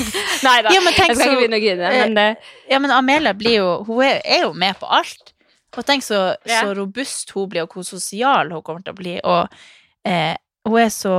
[0.46, 1.92] Nei da, Ja, jeg skal så- ikke begynne å grine.
[1.96, 2.26] Men det,
[2.68, 5.32] Ja, men Amelia blir jo Hun er jo med på alt.
[5.76, 6.64] Og tenk så, yeah.
[6.64, 9.16] så robust hun blir, og hvor sosial hun kommer til å bli.
[9.22, 10.34] Og eh,
[10.66, 11.16] hun er så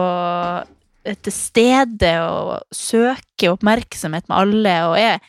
[1.05, 4.75] eh, til stede og søker oppmerksomhet med alle.
[4.89, 5.21] Og er,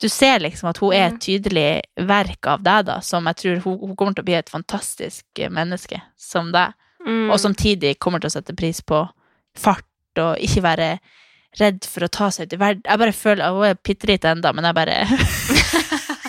[0.00, 1.68] du ser liksom at hun er et tydelig
[2.08, 5.44] verk av deg, da, som jeg tror hun, hun kommer til å bli et fantastisk
[5.52, 6.72] menneske som deg.
[7.04, 9.04] mm, Og samtidig kommer til å sette pris på
[9.58, 9.88] fart
[10.20, 10.88] og ikke være
[11.60, 12.84] redd for å ta seg ut i verden.
[12.86, 14.96] Jeg bare føler Hun er bitte liten ennå, men jeg bare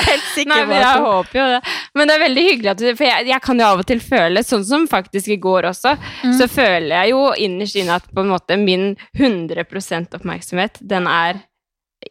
[0.00, 1.60] er helt sikker Nei, men jeg håper jo det.
[1.94, 4.00] Men det er veldig hyggelig at du For jeg, jeg kan jo av og til
[4.04, 6.32] føle, sånn som faktisk i går også, Mm.
[6.38, 11.42] så føler jeg jo innerst inne at på en måte min 100% oppmerksomhet, den er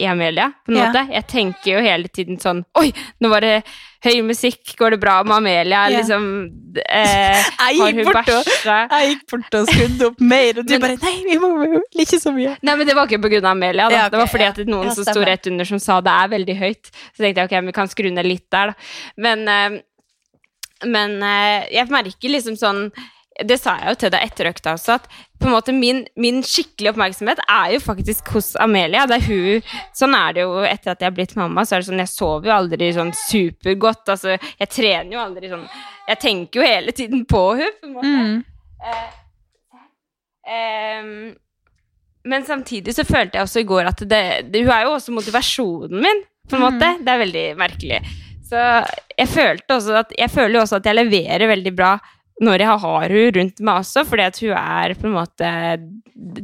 [0.10, 0.86] Amelia, på en Ja.
[0.92, 1.02] måte.
[1.14, 3.64] Jeg tenker jo hele tiden sånn Oi, nå var det
[4.04, 5.84] høy musikk, går det bra med Amelia?
[5.90, 6.00] Ja.
[6.02, 6.26] Liksom
[6.90, 11.38] eh, Jeg Har gikk bort og skrudde opp mer, og du Men- bare Nei, vi
[11.40, 11.52] må
[11.94, 12.58] ikke så mye.
[12.62, 13.88] Nei, men det var ikke på grunn av Amelia.
[13.90, 13.96] Da.
[13.96, 16.12] Ja, okay, det var fordi at noen Ja, som sto rett under, som sa det
[16.12, 16.92] er veldig høyt.
[17.14, 18.74] Så tenkte jeg ok, vi kan skru ned litt der, da.
[19.18, 19.82] Men, eh,
[20.86, 22.90] men eh, jeg merker liksom sånn
[23.34, 25.08] Det sa jeg jo til deg etter økta også, at
[25.42, 29.08] på en måte min, min skikkelige oppmerksomhet er jo faktisk hos Amelia.
[29.10, 31.66] Det er hun Sånn er det jo etter at jeg har blitt mamma.
[31.66, 34.06] Så er det sånn, Jeg sover jo aldri sånn supergodt.
[34.14, 35.66] Altså, jeg trener jo aldri sånn
[36.12, 38.14] Jeg tenker jo hele tiden på hun på en måte.
[38.14, 38.40] Mm.
[40.54, 41.34] Ehm,
[42.24, 45.16] men samtidig så følte jeg også i går at det, det, hun er jo også
[45.16, 46.96] motivasjonen min, på en måte.
[47.04, 48.02] Det er veldig merkelig.
[48.48, 48.60] Så
[49.18, 51.96] jeg følte også at Jeg føler jo også at jeg leverer veldig bra
[52.44, 55.50] når jeg har hun rundt meg også, fordi at hun er på en måte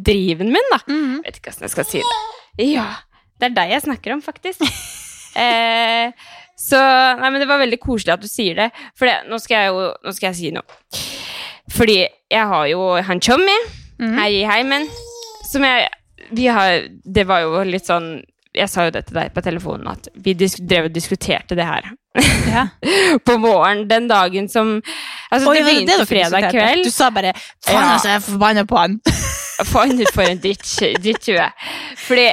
[0.09, 0.81] driven min, da.
[0.87, 1.19] Mm.
[1.19, 2.19] Jeg vet ikke åssen jeg skal si det.
[2.69, 2.87] Ja,
[3.39, 4.63] det er deg jeg snakker om, faktisk.
[5.43, 6.11] eh,
[6.59, 6.79] så
[7.19, 9.71] Nei, men det var veldig koselig at du sier det, for det, nå skal jeg
[9.71, 10.79] jo nå skal jeg si noe.
[11.69, 13.55] Fordi jeg har jo han Tjommi
[13.99, 14.87] her i heimen,
[15.49, 15.87] som jeg
[16.35, 18.19] Vi har Det var jo litt sånn
[18.55, 21.91] Jeg sa jo det til deg på telefonen, at vi drev og diskuterte det her.
[22.49, 22.63] Ja.
[23.27, 24.79] på morgenen den dagen som
[25.31, 26.83] Altså, Oi, det begynte det fredag kveld.
[26.87, 28.95] Du sa bare Faen, altså, jeg er forbanna på han.
[29.69, 30.65] Faen for en dritt-
[32.07, 32.31] Fordi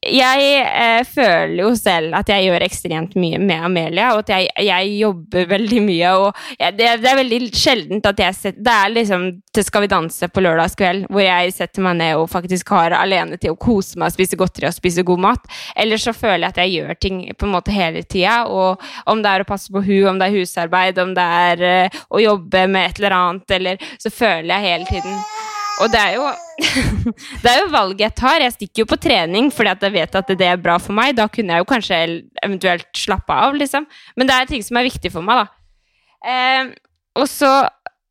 [0.00, 4.48] jeg eh, føler jo selv at jeg gjør ekstremt mye med Amelia, og at jeg,
[4.64, 6.12] jeg jobber veldig mye.
[6.16, 9.84] Og jeg, det, det er veldig sjeldent at jeg setter Det er liksom til Skal
[9.84, 13.58] vi danse på lørdagskveld, hvor jeg setter meg ned og faktisk har alene til å
[13.60, 15.52] kose meg, spise godteri og spise god mat.
[15.76, 19.20] Eller så føler jeg at jeg gjør ting på en måte hele tida, og om
[19.20, 22.22] det er å passe på hun, om det er husarbeid, om det er eh, å
[22.22, 25.39] jobbe med et eller annet, eller så føler jeg hele tiden
[25.80, 26.26] og det er jo
[27.42, 28.42] Det er jo valget jeg tar.
[28.44, 31.16] Jeg stikker jo på trening fordi at jeg vet at det er bra for meg.
[31.18, 32.00] Da kunne jeg jo kanskje
[32.44, 33.88] eventuelt slappe av, liksom.
[34.16, 36.30] Men det er ting som er viktig for meg, da.
[36.30, 36.72] Eh,
[37.16, 37.52] og så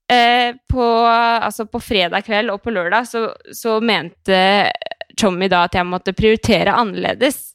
[0.10, 4.40] eh, på, altså på fredag kveld og på lørdag så, så mente
[5.20, 7.54] Tommy da at jeg måtte prioritere annerledes.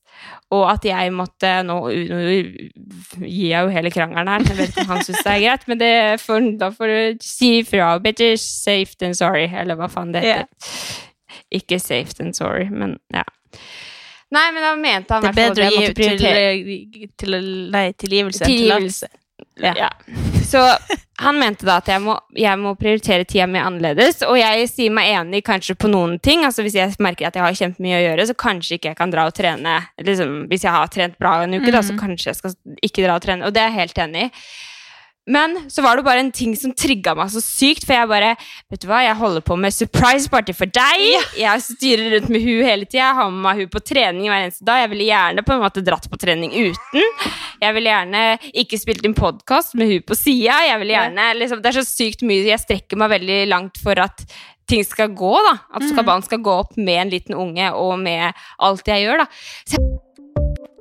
[0.52, 4.84] Og at jeg måtte Nå, nå gir jeg jo hele krangelen her, jeg vet ikke
[4.84, 7.94] om han syns det er greit, men det får, da får du si ifra.
[8.04, 10.78] Better safe than sorry, eller hva faen det heter.
[11.54, 13.24] Ikke safe than sorry, men ja.
[14.34, 15.80] Nei, men da mente han Det er i hvert fall bedre at å jeg gi
[15.80, 16.46] måtte prioritere
[16.94, 19.10] til, til, nei, tilgivelse enn tillatelse.
[19.62, 19.74] Ja.
[19.78, 19.90] Ja.
[20.44, 20.62] Så
[21.22, 24.94] han mente da at jeg må, jeg må prioritere tida mi annerledes, og jeg sier
[24.94, 26.42] meg enig kanskje på noen ting.
[26.46, 29.14] Altså Hvis jeg merker at jeg har kjempemye å gjøre, så kanskje ikke jeg kan
[29.14, 29.76] dra og trene.
[30.02, 33.18] Liksom, hvis jeg har trent bra en uke, da, så kanskje jeg skal ikke dra
[33.18, 33.46] og trene.
[33.46, 34.30] Og det er jeg helt enig i.
[35.26, 38.34] Men så var det bare en ting som trigga meg så sykt, for jeg bare
[38.68, 41.04] Vet du hva, jeg holder på med surprise party for deg.
[41.40, 43.06] Jeg styrer rundt med hun hele tida.
[43.06, 44.82] Jeg har med meg hun på trening hver eneste dag.
[44.84, 47.08] Jeg ville gjerne på en måte dratt på trening uten.
[47.62, 48.24] Jeg ville gjerne
[48.64, 50.58] ikke spilt inn podkast med hun på sida.
[50.68, 52.44] Jeg ville gjerne liksom, Det er så sykt mye.
[52.50, 54.26] Jeg strekker meg veldig langt for at
[54.68, 55.58] ting skal gå, da.
[55.76, 59.80] At skabanen skal gå opp med en liten unge og med alt jeg gjør, da.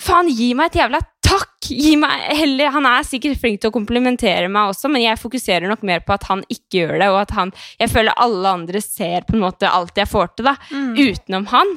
[0.00, 1.50] Faen, gi meg et jævla takk!
[1.64, 5.70] Gi meg heller Han er sikkert flink til å komplimentere meg også, men jeg fokuserer
[5.70, 8.82] nok mer på at han ikke gjør det, og at han Jeg føler alle andre
[8.84, 10.56] ser på en måte alt jeg får til, da,
[10.98, 11.72] utenom han.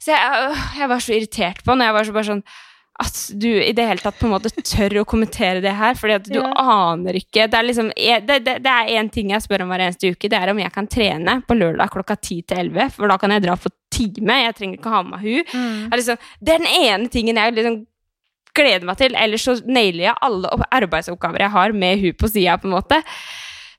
[0.00, 2.44] Så jeg, jeg var så irritert på han, og jeg var så bare sånn
[3.00, 6.16] at du i det hele tatt på en måte tør å kommentere det her, fordi
[6.18, 9.64] at du aner ikke Det er liksom det, det, det er én ting jeg spør
[9.64, 12.64] om hver eneste uke, det er om jeg kan trene på lørdag klokka 10 til
[12.66, 14.36] 11, for da kan jeg dra på time.
[14.44, 15.46] Jeg trenger ikke ha med meg hun.
[15.86, 17.78] Det er liksom, det er den ene tingen jeg liksom
[18.56, 19.16] gleder meg til.
[19.18, 23.00] Ellers så nailer jeg alle arbeidsoppgaver jeg har med hun på sida, på en måte.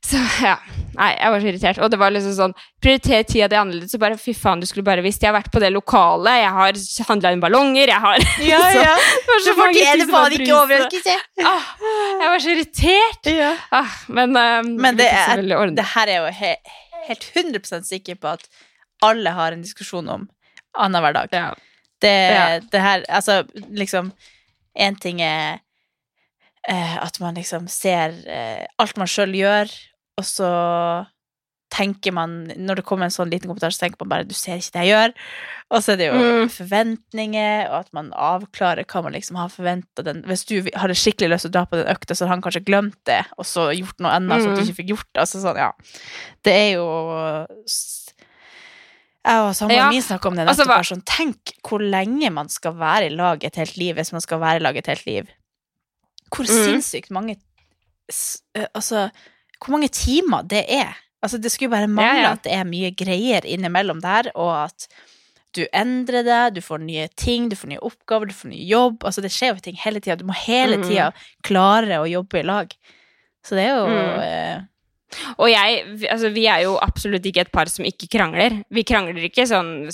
[0.06, 0.56] Så ja.
[0.92, 1.78] Nei, jeg var så irritert.
[1.80, 3.94] Og det var liksom sånn Prioriter tida di annerledes.
[3.94, 5.22] Så bare fy faen, du skulle bare visst.
[5.22, 8.96] Jeg har vært på det lokalet, jeg har handla inn ballonger, jeg har Ja, ja.
[9.28, 11.16] Var så Du fortjener faen ikke overraskelse.
[11.48, 11.70] Ah,
[12.20, 13.32] jeg var så irritert.
[13.32, 13.54] Ja.
[13.72, 16.52] Ah, men um, Men det, er, det her er jo he,
[17.08, 18.46] helt 100% sikker på at
[19.02, 20.28] alle har en diskusjon om
[20.78, 21.32] annenhver dag.
[21.32, 21.50] Ja.
[22.02, 22.16] Det,
[22.72, 24.10] det her Altså, liksom
[24.72, 25.60] Én ting er
[26.68, 29.68] eh, at man liksom ser eh, alt man sjøl gjør,
[30.18, 31.06] og så
[31.72, 34.58] tenker man Når det kommer en sånn liten kommentar, så tenker man bare 'du ser
[34.58, 35.14] ikke det jeg gjør'.
[35.70, 36.48] Og så er det jo Mm.
[36.50, 41.42] forventninger, og at man avklarer hva man liksom har forventa Hvis du hadde skikkelig lyst
[41.42, 43.98] til å dra på den økta, så hadde han kanskje glemt det, og så gjort
[44.00, 44.68] noe annet, så at du Mm.
[44.68, 45.12] ikke fikk gjort.
[45.16, 45.72] Altså sånn, ja.
[46.44, 47.46] Det er jo
[49.24, 50.66] Jeg og samboeren Ja, min snakka om det altså, nettopp.
[50.66, 54.20] bare sånn, tenk hvor lenge man skal være i lag et helt liv, hvis man
[54.20, 55.28] skal være i lag et helt liv.
[56.34, 56.66] Hvor Mm.
[56.66, 57.36] sinnssykt mange
[58.56, 59.10] eh, Altså,
[59.62, 60.96] hvor mange timer det er.
[61.22, 62.32] Altså, det skulle bare mangle Ja, ja.
[62.36, 64.88] at det er mye greier innimellom der, og at
[65.54, 69.04] du endrer det, du får nye ting, du får nye oppgaver, du får ny jobb.
[69.04, 70.16] Altså, det skjer jo ting hele tida.
[70.16, 70.86] Du må hele mm.
[70.88, 71.10] tida
[71.44, 72.72] klare å jobbe i lag.
[73.44, 74.20] Så det er jo Mm.
[74.24, 74.60] eh,
[75.36, 78.62] Og jeg, altså, vi er jo absolutt ikke et par som ikke krangler.
[78.72, 79.90] Vi krangler ikke sånn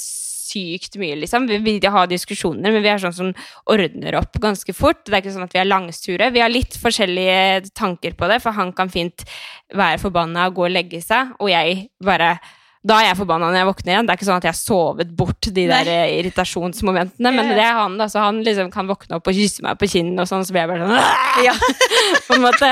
[0.48, 1.48] sykt mye, liksom.
[1.48, 3.32] Vi, vi har diskusjoner, men vi er sånn som
[3.70, 5.04] ordner opp ganske fort.
[5.06, 6.30] Det er ikke sånn at vi er langsure.
[6.34, 9.26] Vi har litt forskjellige tanker på det, for han kan fint
[9.76, 12.37] være forbanna og gå og legge seg, og jeg bare
[12.88, 14.06] da er jeg forbanna når jeg våkner igjen.
[14.06, 17.32] Det er ikke sånn at jeg har sovet bort de der eh, irritasjonsmomentene.
[17.34, 18.06] Men det er han, da.
[18.08, 20.64] Så han liksom kan våkne opp og kysse meg på kinnet, og sånn, så blir
[20.64, 21.56] jeg bare sånn ja.
[22.28, 22.70] På en måte.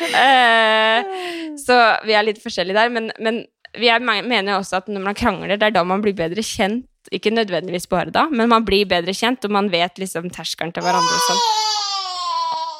[0.00, 2.92] Uh, så vi er litt forskjellige der.
[2.96, 3.44] Men, men
[3.76, 6.88] vi er, mener også at når man krangler, det er da man blir bedre kjent.
[7.14, 10.84] Ikke nødvendigvis bare da, men man blir bedre kjent, og man vet liksom terskelen til
[10.86, 11.46] hverandre og sånn.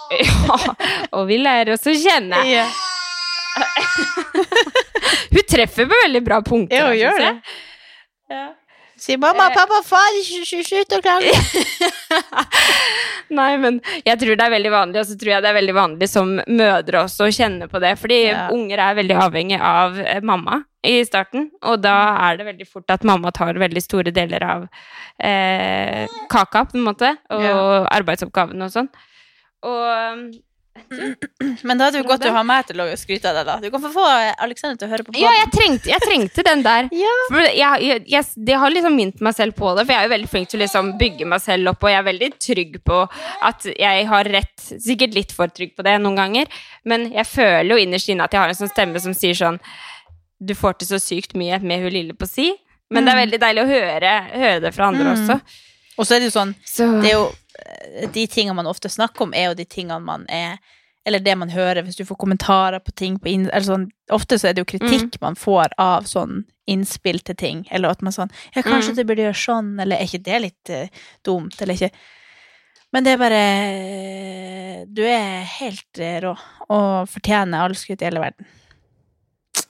[0.06, 0.56] Ja,
[1.18, 2.38] og vi lærer oss å kjenne.
[2.46, 2.68] Ja.
[5.32, 6.76] Hun treffer på veldig bra punkter.
[6.78, 7.32] Ja, hun gjør det.
[8.30, 8.46] jeg.
[8.96, 11.32] Si mamma, pappa, far, slutt å klage'.
[13.36, 15.74] Nei, men jeg tror det er veldig vanlig, og så tror jeg det er veldig
[15.76, 17.92] vanlig som mødre også å kjenne på det.
[18.00, 18.46] Fordi Ja.
[18.54, 21.96] unger er veldig avhengig av eh, mamma i starten, og da
[22.30, 24.68] er det veldig fort at mamma tar veldig store deler av
[25.20, 27.84] eh, kaka, på en måte, og Ja.
[28.00, 28.88] arbeidsoppgavene og sånn.
[29.66, 30.32] Og
[31.66, 33.56] Men da er det jo godt du har meg til å skryte av deg, da.
[33.62, 34.04] Du kan få få
[34.44, 36.88] Alexander til å høre på Ja, jeg trengte, jeg trengte den der.
[37.06, 37.14] Ja.
[37.30, 40.08] For jeg, jeg, jeg, det har liksom minnet meg selv på det, for jeg er
[40.08, 42.78] jo veldig flink til å liksom bygge meg selv opp, og jeg er veldig trygg
[42.86, 43.00] på
[43.50, 44.54] at jeg har rett.
[44.86, 46.46] Sikkert litt for trygg på det noen ganger,
[46.84, 49.58] men jeg føler jo innerst inne at jeg har en sånn stemme som sier sånn
[50.38, 52.50] Du får til så sykt mye med hun lille på si.
[52.92, 55.14] Men det er veldig deilig å høre, høre det fra andre Mm.
[55.14, 55.40] også.
[55.96, 57.22] Og så er det jo sånn Så Det er jo
[58.12, 60.58] De tingene man ofte snakker om, er jo de tingene man er
[61.06, 64.48] Eller det man hører hvis du får kommentarer på ting på eller sånn, Ofte så
[64.48, 67.66] er det jo kritikk man får av sånn innspill til ting.
[67.70, 68.96] Eller at man sånn Ja, kanskje Mm.
[68.96, 70.88] du burde gjøre sånn, eller er ikke det litt uh,
[71.24, 71.90] dumt, eller ikke
[72.92, 73.44] Men det er bare
[74.94, 76.36] Du er helt eh, rå
[76.68, 78.46] og fortjener all skryt i hele verden.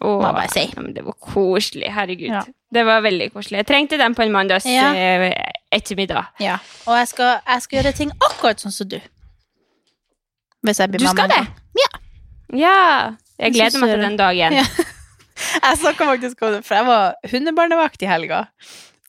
[0.00, 0.92] Åh, må jeg bare si.
[0.94, 1.90] det var koselig.
[1.92, 2.30] Herregud.
[2.32, 2.42] Ja.
[2.72, 3.58] Det var veldig koselig.
[3.62, 4.90] Jeg trengte den på en mandags Ja.
[5.76, 6.32] Ettermiddag.
[6.42, 6.58] Ja.
[6.86, 8.98] Og jeg skal, jeg skal gjøre ting akkurat sånn som du.
[10.66, 11.44] Hvis jeg blir Du skal det?
[11.78, 11.90] Ja.
[12.56, 12.76] Ja.
[13.36, 14.60] Jeg gleder meg til den dagen.
[14.62, 14.66] Ja.
[15.36, 18.38] Jeg snakka faktisk om det, for jeg var hundebarnevakt i helga.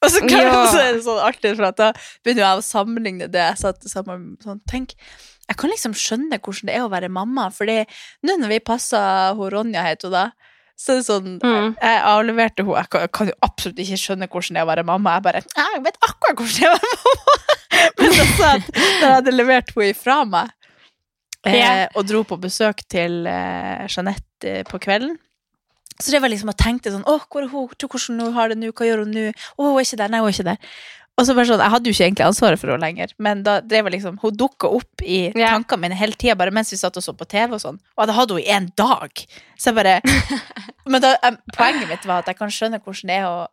[0.03, 1.87] Og så, kan, så er det sånn artig, for da
[2.25, 4.91] begynner jeg å sammenligne det jeg satt sammen sånn, Tenk,
[5.47, 7.79] jeg kan liksom skjønne hvordan det er å være mamma, fordi
[8.27, 9.01] nå når vi passa
[9.39, 10.25] hun Ronja, het hun da,
[10.77, 11.71] så er sånn Mm.
[11.81, 14.71] Jeg avleverte henne Jeg kan, jeg kan jo absolutt ikke skjønne hvordan det er å
[14.71, 15.15] være mamma.
[15.17, 17.37] Jeg bare Jeg vet akkurat hvordan det er å være mamma!
[17.99, 20.51] Men så sa jeg at da jeg hadde levert henne ifra meg,
[21.45, 25.17] eh, og dro på besøk til eh, Jeanette eh, på kvelden
[25.97, 27.67] så det var liksom jeg tenkte sånn Å, hvor er hun?
[27.71, 28.69] Hvordan hvordan hun har det nå?
[28.69, 29.23] Hva gjør hun nå?
[29.33, 30.11] Å, hun er ikke der.
[30.13, 30.75] Nei, hun er ikke der.
[31.17, 33.55] Og så bare sånn, Jeg hadde jo ikke egentlig ansvaret for henne lenger, men da
[33.65, 35.55] drev jeg liksom, hun dukka opp i yeah.
[35.55, 37.79] tankene mine hele tida, bare mens vi satt og så på TV og sånn.
[37.95, 39.23] Og jeg hadde hatt henne i en dag.
[39.57, 39.95] Så jeg bare
[40.91, 41.15] Men da,
[41.57, 43.47] poenget mitt var at jeg kan skjønne hvordan det er å,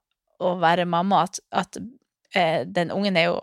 [0.44, 1.80] å være mamma, at, at
[2.36, 3.40] eh, den ungen er jo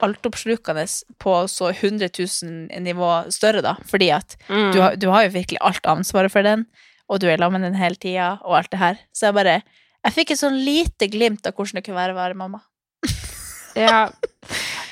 [0.00, 0.84] altoppslukende
[1.20, 3.74] på så 100 000 nivå større, da.
[3.88, 4.72] Fordi at Mm.
[4.72, 6.66] du, du har jo virkelig alt ansvaret for den,
[7.08, 8.98] og du er sammen med den hele tida, og alt det her.
[9.12, 9.62] Så jeg bare
[10.00, 12.62] Jeg fikk et sånn lite glimt av hvordan det kunne være å være mamma.
[13.80, 14.00] Ja.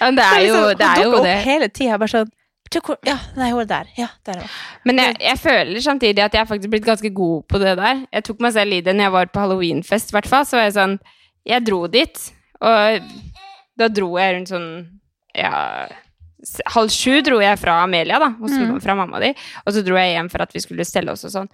[0.01, 1.37] men det er jo, liksom, det er jo det.
[1.45, 2.35] hele tida, bare sånn
[3.09, 3.87] Ja, nei, hun er der.
[3.97, 4.51] Ja, der er.
[4.85, 8.03] Men jeg, jeg føler samtidig at jeg har faktisk blitt ganske god på det der.
[8.13, 10.45] Jeg tok meg selv i det når jeg var på halloweenfest, i hvert fall.
[10.45, 10.99] Så var jeg sånn
[11.49, 12.21] Jeg dro dit,
[12.61, 13.09] og
[13.81, 14.69] da dro jeg rundt sånn
[15.39, 15.89] Ja
[16.75, 18.77] Halv sju dro jeg fra Amelia, da, hos, Mm.
[18.85, 19.33] fra mamma di,
[19.67, 21.49] og så dro jeg hjem for at vi skulle stelle oss og sånn.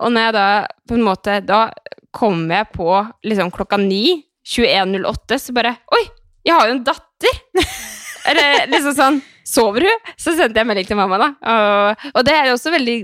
[0.00, 0.46] Og når jeg da
[0.88, 1.70] på en måte Da
[2.14, 2.88] kom jeg på
[3.26, 6.04] liksom klokka ni, 21.08, så bare Oi,
[6.44, 7.40] jeg har jo en datter!
[8.30, 10.12] Eller liksom sånn Sover hun?
[10.16, 11.26] Så sendte jeg melding til mamma, da.
[11.52, 12.94] Og, og det er jo også veldig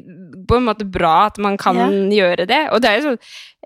[0.48, 1.76] på en måte bra at man kan
[2.11, 2.62] gjøre det.
[2.72, 3.18] Og det er jo sånn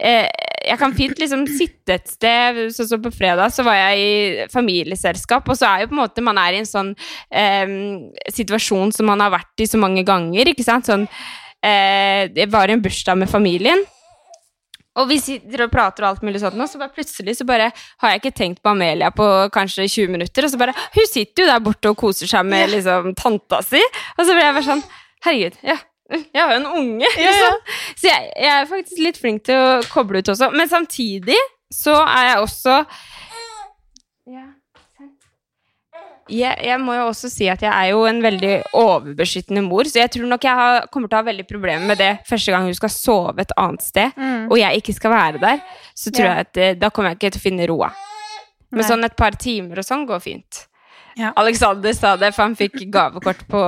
[0.03, 0.27] eh,
[0.67, 4.49] Jeg kan fint liksom sitte et sted Sånn som på fredag, så var jeg i
[4.53, 6.93] familieselskap, og så er jo på en måte Man er i en sånn
[7.31, 7.79] eh,
[8.35, 10.91] situasjon som man har vært i så mange ganger, ikke sant?
[10.91, 13.87] Sånn eh, Det var en bursdag med familien.
[15.01, 17.71] Og vi sitter og prater og alt mulig sånt og så bare plutselig så bare
[17.75, 21.45] har jeg ikke tenkt på Amelia på kanskje 20 minutter, og så bare Hun sitter
[21.45, 23.83] jo der borte og koser seg med liksom tanta si,
[24.15, 24.85] og så blir jeg bare sånn
[25.25, 25.79] Herregud, ja.
[26.13, 27.55] Jeg har jo en unge, liksom.
[27.97, 30.51] Så jeg, jeg er faktisk litt flink til å koble ut også.
[30.53, 31.39] Men samtidig
[31.73, 32.75] så er jeg også
[34.35, 34.45] ja.
[36.33, 40.01] Jeg, jeg må jo også si at jeg er jo en veldig overbeskyttende mor, så
[40.01, 42.65] jeg tror nok jeg har, kommer til å ha veldig problemer med det første gang
[42.65, 44.17] hun skal sove et annet sted,
[44.49, 45.61] og jeg ikke skal være der.
[45.95, 46.35] Så tror Ja.
[46.39, 47.91] jeg at eh, da kommer jeg ikke til å finne roa.
[48.73, 48.89] Men Nei.
[48.89, 50.65] sånn et par timer og sånn går fint.
[51.17, 51.31] Ja.
[51.37, 53.61] Alexander sa det, for han fikk gavekort på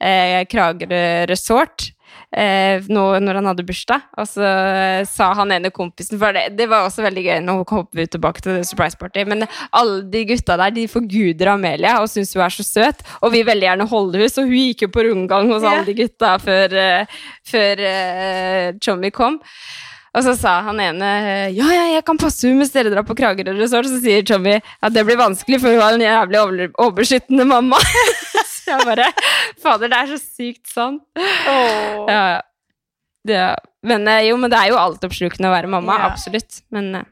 [0.00, 1.90] eh, Kragerø Resort.
[2.34, 6.56] Eh, nå når han hadde bursdag, og så eh, sa han ene kompisen For det,
[6.58, 7.36] det var også veldig gøy.
[7.44, 9.22] Nå hopper vi tilbake til surprise party.
[9.30, 13.04] Men alle de gutta der de forguder Amelia og syns hun er så søt.
[13.22, 15.96] Og vil veldig gjerne holde henne, så hun gikk jo på rundgang hos alle de
[16.02, 19.38] gutta før, eh, før eh, Chommy kom.
[20.14, 21.08] Og så sa han ene
[21.50, 23.90] ja, ja, jeg kan passe henne hvis dere drar på Kragerø resort.
[23.90, 27.78] Så sier Tommy at det blir vanskelig, for hun har en jævlig over overbeskyttende mamma.
[28.70, 29.06] jeg bare
[29.62, 31.02] Fader, det er så sykt sant.
[31.18, 32.04] Oh.
[32.10, 32.40] ja.
[33.24, 33.40] Det,
[33.88, 36.10] men eh, jo, men det er jo altoppslukende å være mamma, Ja.
[36.12, 36.58] absolutt.
[36.74, 37.06] Men eh,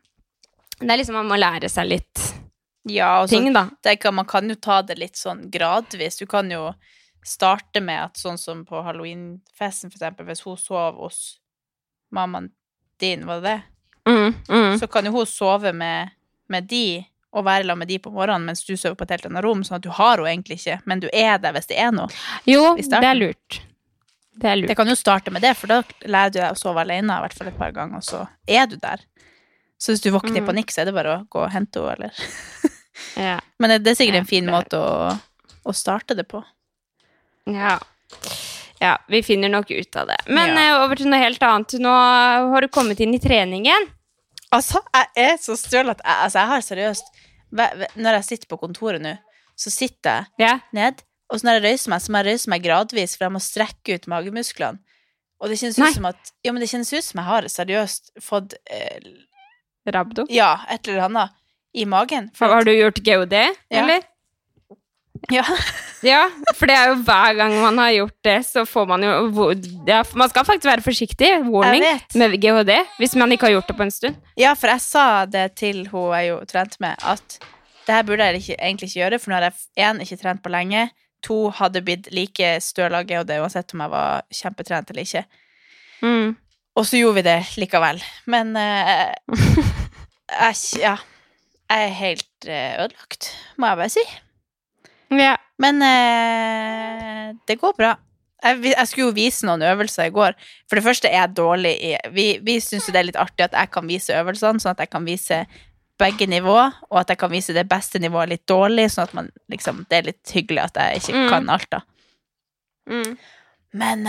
[0.83, 2.25] det er liksom man må lære seg litt
[2.91, 3.69] Ja, ting, da.
[3.85, 6.19] tenker man kan jo ta det litt sånn gradvis.
[6.21, 6.73] Du kan jo
[7.25, 11.21] starte med at sånn som på halloweenfesten, for eksempel, hvis hun sov hos
[12.13, 12.51] mammaen
[13.01, 13.63] din, var det det?
[14.11, 14.73] Mm, mm.
[14.83, 16.11] Så kan jo hun sove med,
[16.51, 19.27] med de, og være sammen med de på morgenen, mens du sover på et helt
[19.27, 21.79] annet rom, sånn at du har henne egentlig ikke, men du er der hvis det
[21.81, 22.09] er noe.
[22.47, 23.61] Jo, det er lurt.
[24.37, 24.69] Det er lurt.
[24.69, 27.25] Det kan jo starte med det, for da lærer du deg å sove alene, i
[27.25, 29.01] hvert fall et par ganger, og så er du der.
[29.81, 30.47] Så hvis du våkner i Mm.
[30.47, 32.13] panikk, så er det bare å gå og hente henne, eller
[33.17, 33.41] Ja.
[33.59, 35.19] Men det er sikkert en fin måte å,
[35.67, 36.45] å starte det på.
[37.49, 37.79] Ja.
[38.81, 40.17] ja, vi finner nok ut av det.
[40.29, 40.77] Men Ja.
[40.77, 41.75] eh, over til noe helt annet.
[41.81, 41.91] Nå
[42.53, 43.89] har du kommet inn i treningen.
[44.53, 47.05] Altså, jeg er så støl at jeg, altså, jeg har seriøst
[47.97, 49.15] Når jeg sitter på kontoret nå,
[49.57, 50.61] så sitter jeg yeah.
[50.73, 53.33] ned, og så når jeg røyser meg, så må jeg røyse meg gradvis, for jeg
[53.35, 54.81] må strekke ut magemusklene.
[55.43, 55.91] Og det kjennes Nei.
[55.91, 59.05] ut som at Ja, men det kjennes ut som jeg har seriøst fått eh,
[59.93, 60.25] Rabdo.
[60.31, 61.37] Ja, et eller annet
[61.75, 62.31] i magen.
[62.39, 63.53] Har at- du gjort GOD, Ja.
[63.83, 64.03] eller?
[65.31, 65.45] Ja.
[66.03, 66.25] Ja,
[66.59, 69.53] for det er jo hver gang man har gjort det, så får man jo
[69.87, 71.85] ja, Man skal faktisk være forsiktig, warning,
[72.19, 74.17] med GHD hvis man ikke har gjort det på en stund.
[74.39, 77.39] Ja, for jeg sa det til hun jeg jo trente med, at
[77.87, 80.43] det her burde jeg ikke, egentlig ikke gjøre, for nå har jeg én ikke trent
[80.43, 80.89] på lenge,
[81.23, 85.25] to hadde blitt like støl av GHD uansett om jeg var kjempetrent eller ikke.
[86.03, 86.35] Mm.
[86.79, 88.03] Og så gjorde vi det likevel.
[88.27, 89.13] Men uh,
[90.43, 90.97] jeg, ja,
[91.71, 94.07] jeg er helt eh, ødelagt, må jeg bare si.
[95.19, 95.37] Ja.
[95.63, 97.93] Men eh, det går bra.
[98.43, 100.33] Jeg, jeg skulle jo vise noen øvelser i går.
[100.67, 103.45] For det første er jeg dårlig i Vi, vi syns jo det er litt artig
[103.47, 105.43] at jeg kan vise øvelsene, sånn at jeg kan vise
[106.03, 109.29] begge nivåer, og at jeg kan vise det beste nivået litt dårlig, sånn at man
[109.53, 111.29] liksom Det er litt hyggelig at jeg ikke Mm.
[111.31, 111.81] kan alt, da.
[112.91, 113.13] Mm.
[113.79, 114.07] Men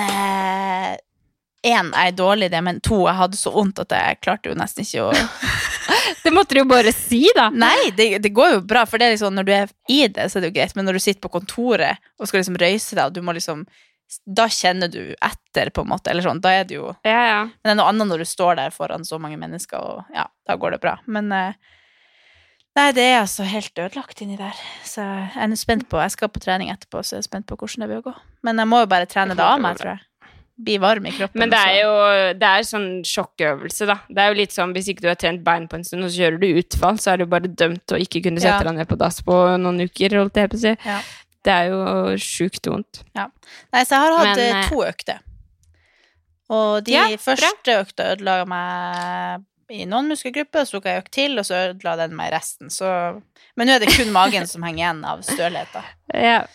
[1.63, 4.49] én, jeg er dårlig i det, men to, jeg hadde så vondt at jeg klarte
[4.51, 5.11] jo nesten ikke å
[6.23, 7.49] Det måtte du jo bare si, da.
[7.53, 10.29] Nei, det, det går jo bra, for det er liksom, når du er i det,
[10.31, 12.95] så er det jo greit, men når du sitter på kontoret og skal liksom røyse
[12.95, 13.65] deg, og du må liksom
[14.29, 16.41] Da kjenner du etter, på en måte, eller sånn.
[16.43, 17.39] Da er det jo Ja, ja.
[17.49, 20.27] Men det er noe annet når du står der foran så mange mennesker, og ja,
[20.45, 20.99] da går det bra.
[21.09, 21.55] Men eh,
[22.73, 24.57] Nei, det er altså helt ødelagt inni der.
[24.85, 27.57] Så jeg er spent på Jeg skal på trening etterpå, så jeg er spent på
[27.59, 28.13] hvordan det vil gå.
[28.45, 30.01] Men jeg må jo bare trene det av meg, tror jeg.
[30.55, 31.39] Bli varm i kroppen.
[31.41, 31.93] Men det er jo
[32.37, 33.95] det er sånn sjokkøvelse, da.
[34.07, 36.11] Det er jo litt sånn hvis ikke du har trent bein på en stund, og
[36.13, 38.67] så kjører du utfall, så er du bare dømt til å ikke kunne sette Ja.
[38.69, 40.75] deg ned på dass på noen uker, holdt jeg på å si.
[40.85, 40.99] Ja.
[41.43, 41.79] Det er jo
[42.21, 43.01] sjukt vondt.
[43.17, 45.19] Nei, så jeg har hatt Men, eh, eh, to økter.
[46.53, 49.43] Og de Ja, første økta ødela meg
[49.73, 52.69] i noen muskelgrupper, så tok jeg økt til, og så ødela den meg resten.
[52.69, 53.21] Så...
[53.57, 55.83] Men nå er det kun magen som henger igjen av stølhet, da.
[56.13, 56.45] Ja.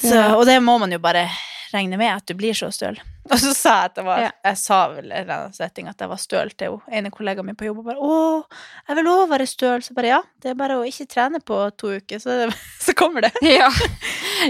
[0.00, 1.26] Så, og det må man jo bare
[1.72, 2.98] regne med, at du blir så støl.
[3.30, 4.30] Og så sa jeg at jeg var Ja.
[4.48, 6.96] Jeg sa vel en setting at jeg var støl til henne.
[6.98, 8.44] ene kollegaen min på jobb, og bare 'Å,
[8.88, 9.84] jeg vil òg være støl'.
[9.86, 12.50] Så bare ja, det er bare å ikke trene på to uker, så,
[12.86, 13.32] så kommer det.
[13.42, 13.70] ja.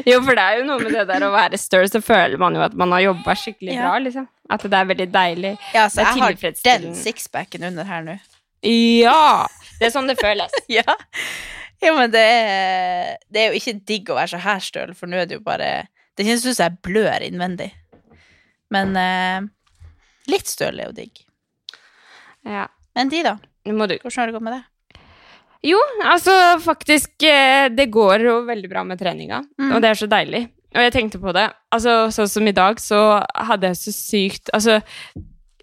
[0.07, 2.55] Jo, for det er jo noe med det der å være støl, så føler man
[2.55, 3.89] jo at man har jobba skikkelig Ja.
[3.89, 4.29] bra, liksom.
[4.51, 5.59] At det er veldig deilig.
[5.75, 6.35] Ja, så jeg har
[6.81, 8.19] den sixpacken under her nå.
[8.67, 9.47] Ja!
[9.79, 10.53] Det er sånn det føles.
[10.69, 10.85] Ja.
[11.83, 15.11] ja, men det er, det er jo ikke digg å være så her støl, for
[15.11, 15.89] nå er det jo bare
[16.21, 17.71] Ut som jeg blør innvendig.
[18.71, 19.41] Men eh,
[20.31, 21.23] litt støl er jo digg.
[22.47, 22.67] Ja.
[22.97, 23.37] Men de, da?
[23.67, 24.63] Hvordan har det gått med det?
[25.69, 25.77] Jo,
[26.09, 26.33] altså
[26.65, 29.75] faktisk eh, Det går jo veldig bra med treninga, Mm.
[29.77, 30.47] og det er så deilig.
[30.71, 31.49] Og jeg tenkte på det.
[31.75, 33.01] Altså, sånn som i dag, så
[33.35, 34.79] hadde jeg så sykt Altså,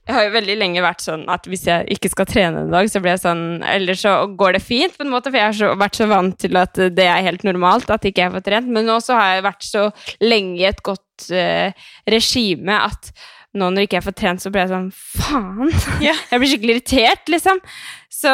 [0.08, 2.88] jeg har jo veldig lenge vært sånn at hvis jeg ikke skal trene en dag,
[2.88, 5.58] så blir jeg sånn Eller så går det fint, på en måte, for jeg har
[5.58, 8.70] så, vært så vant til at det er helt normalt at ikke jeg får trent.
[8.72, 9.90] Men nå så har jeg vært så
[10.24, 13.12] lenge i et godt uh, regime at
[13.58, 15.74] nå når ikke jeg får trent, så blir jeg sånn Faen!
[16.04, 16.20] Yeah.
[16.32, 17.60] Jeg blir skikkelig irritert, liksom.
[18.14, 18.32] Så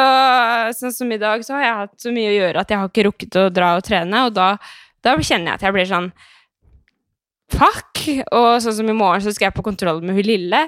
[0.78, 2.90] sånn som i dag, så har jeg hatt så mye å gjøre at jeg har
[2.90, 4.54] ikke rukket å dra og trene, og da,
[5.04, 6.08] da kjenner jeg at jeg blir sånn
[7.54, 8.00] Fuck!
[8.32, 10.62] Og sånn som i morgen, så skal jeg på kontroll med hun lille.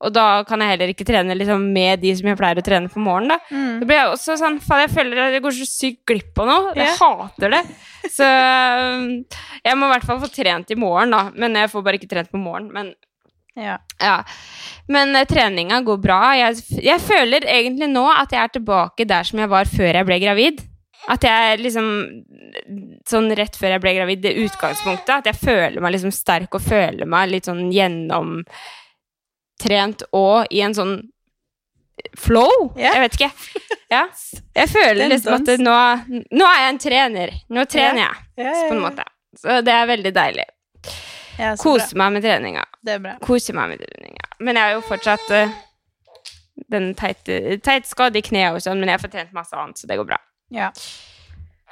[0.00, 2.88] Og da kan jeg heller ikke trene liksom, med de som jeg pleier å trene
[2.88, 3.34] på morgenen.
[3.34, 3.52] Da.
[3.52, 3.74] Mm.
[3.82, 6.48] Det blir jeg også sånn, faen, jeg føler at jeg går så sykt glipp av
[6.48, 6.72] noe.
[6.78, 7.02] Jeg yeah.
[7.02, 7.60] hater det.
[8.08, 8.30] Så
[9.66, 11.26] jeg må i hvert fall få trent i morgen, da.
[11.36, 12.72] Men jeg får bare ikke trent på morgen.
[12.72, 12.94] Men
[13.60, 13.76] Ja.
[14.00, 14.16] ja.
[14.88, 16.20] Men uh, treninga går bra.
[16.38, 20.08] Jeg, jeg føler egentlig nå at jeg er tilbake der som jeg var før jeg
[20.08, 20.64] ble gravid.
[21.10, 21.86] At jeg liksom
[23.08, 25.20] Sånn rett før jeg ble gravid, det utgangspunktet.
[25.20, 27.68] At jeg føler meg liksom sterk og føler meg litt sånn
[29.60, 31.10] gjennomtrent og i en sånn
[32.16, 32.72] flow.
[32.76, 32.96] Yeah.
[32.96, 33.30] Jeg vet ikke.
[33.90, 34.04] Ja.
[34.54, 35.76] Jeg føler liksom at nå,
[36.30, 37.32] nå er jeg en trener.
[37.50, 39.04] Nå trener jeg, Ja, på en måte.
[39.36, 40.44] Så det er veldig deilig.
[41.40, 42.64] Ja, Kose meg med treninga.
[42.84, 43.16] Det bra.
[43.24, 44.28] Kose meg med treninga.
[44.40, 45.56] Men jeg er jo fortsatt uh,
[46.70, 49.88] den teite teit skade i kneet og sånn, men jeg får trent masse annet, så
[49.88, 50.20] det går bra.
[50.54, 50.70] Ja.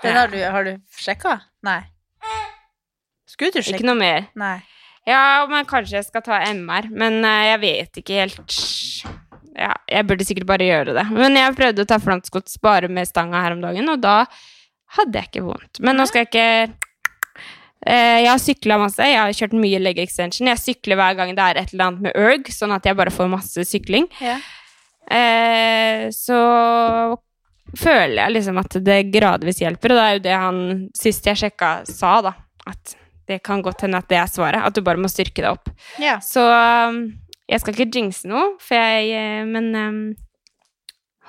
[0.03, 1.39] Den har du, har du sjekka?
[1.67, 1.81] Nei.
[3.29, 3.79] Skulle du sjekke?
[3.79, 4.29] Ikke noe mer.
[4.39, 4.59] Nei.
[5.09, 8.59] Ja, men kanskje jeg skal ta MR, men eh, jeg vet ikke helt
[9.59, 11.07] Ja, jeg burde sikkert bare gjøre det.
[11.15, 14.21] Men jeg prøvde å ta flankskots bare med stanga her om dagen, og da
[14.99, 15.81] hadde jeg ikke vondt.
[15.85, 16.45] Men nå skal jeg ikke
[17.89, 20.51] eh, Jeg har sykla masse, jeg har kjørt mye leg extension.
[20.53, 23.15] Jeg sykler hver gang det er et eller annet med erg, sånn at jeg bare
[23.15, 24.11] får masse sykling.
[24.23, 24.37] Ja.
[25.09, 26.39] Eh, så
[27.77, 30.63] føler jeg liksom at det gradvis hjelper, og det er jo det han
[30.97, 32.37] sist jeg sjekka, sa, da.
[32.69, 32.97] At
[33.29, 34.65] det kan godt hende at det er svaret.
[34.65, 35.69] At du bare må styrke deg opp.
[36.01, 36.17] Ja.
[36.25, 37.03] Så um,
[37.49, 40.01] jeg skal ikke jinxe noe, for jeg, eh, men um,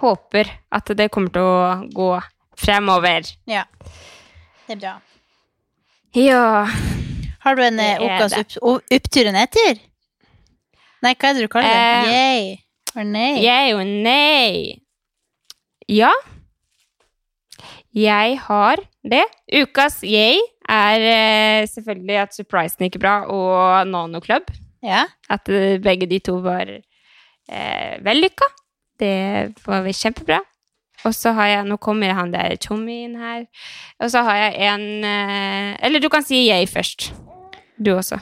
[0.02, 1.60] håper at det kommer til å
[1.96, 2.10] gå
[2.60, 3.28] fremover.
[3.52, 3.66] ja.
[4.70, 4.92] Det er bra.
[6.14, 6.68] Ja
[7.42, 9.80] Har du en eh, ukas opptur og nedtur?
[11.02, 11.80] Nei, hva er det du kaller det?
[11.80, 12.44] Eh, Yay.
[12.94, 13.30] Or nei?
[13.42, 14.82] Yay og nei.
[15.90, 16.12] Ja.
[17.96, 19.24] Jeg har det.
[19.62, 20.40] Ukas yay
[20.70, 24.52] er eh, selvfølgelig at Surprisen gikk bra, og Nano Club.
[24.86, 25.06] Ja.
[25.30, 28.48] At eh, begge de to var eh, vellykka.
[29.00, 29.14] Det
[29.66, 30.42] var kjempebra.
[31.08, 33.46] Og så har jeg Nå kommer han der Tommy her.
[34.00, 37.14] Og så har jeg en eh, Eller du kan si yay først.
[37.80, 38.20] Du også.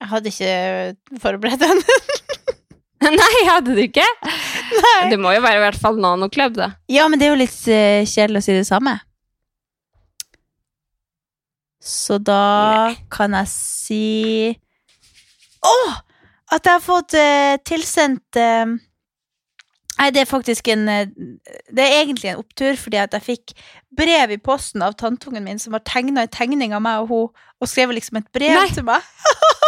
[0.00, 1.82] Jeg hadde ikke forberedt den.
[3.20, 4.06] Nei, hadde du ikke?
[5.10, 6.70] Det må jo være i hvert fall nanoklubb, da.
[6.90, 8.96] ja, men det er jo litt eh, kjedelig å si det samme.
[11.86, 14.02] Så da kan jeg si
[15.62, 15.76] Å!
[16.54, 18.74] At jeg har fått eh, tilsendt eh,
[19.96, 21.12] Nei, det er faktisk en eh,
[21.70, 23.54] Det er egentlig en opptur, fordi at jeg fikk
[23.96, 27.46] brev i posten av tantungen min som har tegna en tegning av meg og hun,
[27.62, 28.68] og skrev liksom et brev Nei.
[28.74, 29.06] til meg.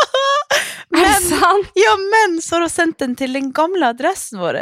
[0.99, 1.73] Er det sant?
[1.79, 4.61] Ja, men så har hun sendt den til den gamle adressen vår.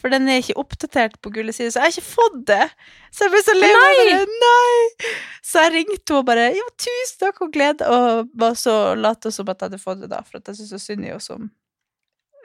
[0.00, 2.66] For den er ikke oppdatert på Gule sider, så jeg har ikke fått det.
[3.12, 4.30] Så jeg ble så lei meg.
[4.44, 5.08] Nei!
[5.44, 9.32] Så jeg ringte henne og bare Ja, tusen takk og glede, og var så late
[9.34, 10.22] som at jeg hadde fått det, da.
[10.24, 11.50] For jeg syns så synd i henne som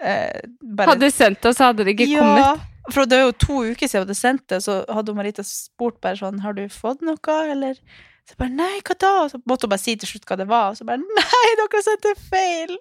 [0.01, 2.65] eh, bare Hadde du sendt det, så hadde det ikke ja, kommet.
[2.91, 6.01] For det er jo to uker siden jeg hadde sendt det, så hadde Marita spurt
[6.03, 7.79] bare sånn Har du fått noe, eller?
[8.25, 9.09] Så jeg bare nei, hva da?
[9.23, 11.49] Og så måtte hun bare si til slutt hva det var, og så bare nei,
[11.59, 12.71] dere sendte feil!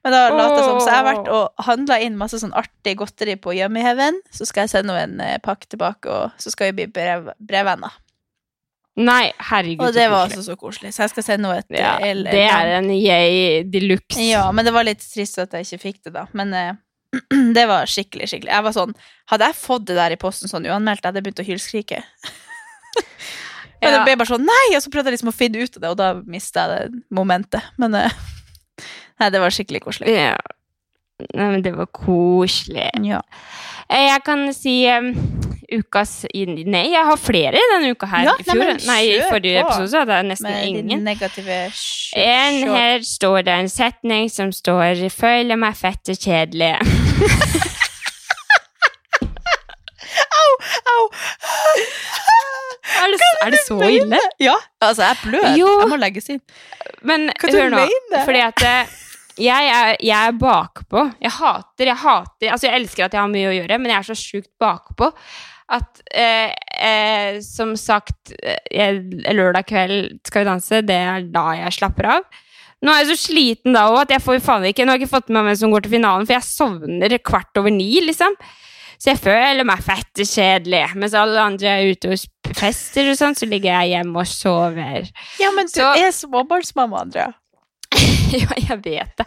[0.00, 0.78] Men da lot jeg som.
[0.80, 4.22] Så jeg har vært og handla inn masse sånn artig godteri på Yummyheaven.
[4.32, 7.28] Så skal jeg sende henne en eh, pakke tilbake, og så skal vi bli brev,
[7.44, 7.98] brevvenner.
[9.00, 9.84] Nei, herregud.
[9.86, 10.94] Og det var altså så koselig.
[10.96, 14.24] Så jeg skal sende henne et ja, eh, el- Det er en yay de luxe.
[14.24, 16.24] Ja, men det var litt trist at jeg ikke fikk det, da.
[16.32, 16.72] Men eh,
[17.56, 18.52] det var skikkelig, skikkelig.
[18.56, 18.96] Jeg var sånn
[19.30, 22.00] Hadde jeg fått det der i posten sånn uanmeldt, jeg hadde begynt å hylskrike.
[23.80, 23.98] Men Ja.
[23.98, 24.76] det ble bare sånn Nei!
[24.76, 27.02] Og så prøvde jeg liksom å finne ut av det, og da mista jeg det
[27.10, 27.62] momentet.
[27.80, 28.10] Men eh,
[29.20, 30.08] Nei, det var skikkelig koselig.
[30.16, 30.36] Ja.
[31.34, 32.88] Nei, men det var koselig.
[33.04, 33.20] Ja.
[33.90, 35.10] Eh, Jeg kan si um,
[35.70, 38.24] ukas Nei, jeg har flere denne uka her.
[38.24, 39.68] Ja, I nei, fjor, men nei, I forrige på.
[39.74, 41.04] episode hadde jeg nesten Med ingen.
[41.04, 41.58] negative
[42.16, 46.80] En her står det en setning som står 'Føler meg fett og kjedelig'.
[50.40, 50.50] au,
[50.94, 51.02] Au!
[53.00, 54.18] Er det, er det så ille?
[54.42, 55.46] Ja, altså, jeg blør.
[55.58, 55.68] Jo.
[55.82, 56.42] Jeg må legges inn.
[57.06, 57.84] Men hør nå.
[58.18, 58.98] Fordi at eh,
[59.40, 61.06] jeg er, jeg er bakpå.
[61.22, 64.02] Jeg hater, jeg hater Altså, jeg elsker at jeg har mye å gjøre, men jeg
[64.02, 65.10] er så sjukt bakpå
[65.70, 69.02] at eh, eh, Som sagt, eh, jeg,
[69.36, 70.82] lørdag kveld skal vi danse.
[70.86, 72.40] Det er da jeg slapper av.
[72.80, 75.04] Nå er jeg så sliten da òg at jeg får faen ikke Nå har jeg
[75.04, 77.90] ikke fått med meg hvem som går til finalen, for jeg sovner kvart over ni,
[78.06, 78.36] liksom.
[79.00, 80.82] Så jeg føler meg fette kjedelig.
[81.00, 82.20] Mens alle andre er ute og
[82.58, 85.10] fester og sånn, så ligger jeg hjemme og sover.
[85.40, 87.32] Ja, men du Så- er småbarnsmamma, Andrea.
[88.30, 89.24] Ja, jeg vet det.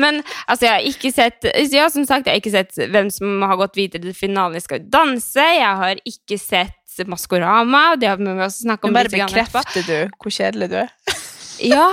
[0.00, 1.44] Men altså, jeg har ikke sett
[1.74, 4.62] Ja, som sagt, jeg har ikke sett hvem som har gått videre til finalen i
[4.64, 5.36] Skal vi danse.
[5.58, 6.72] Jeg har ikke sett
[7.06, 9.60] Maskorama, og det har vi også snakke Men om bare grann etterpå.
[9.60, 10.88] bekrefter du hvor kjedelig du er.
[11.74, 11.84] Ja,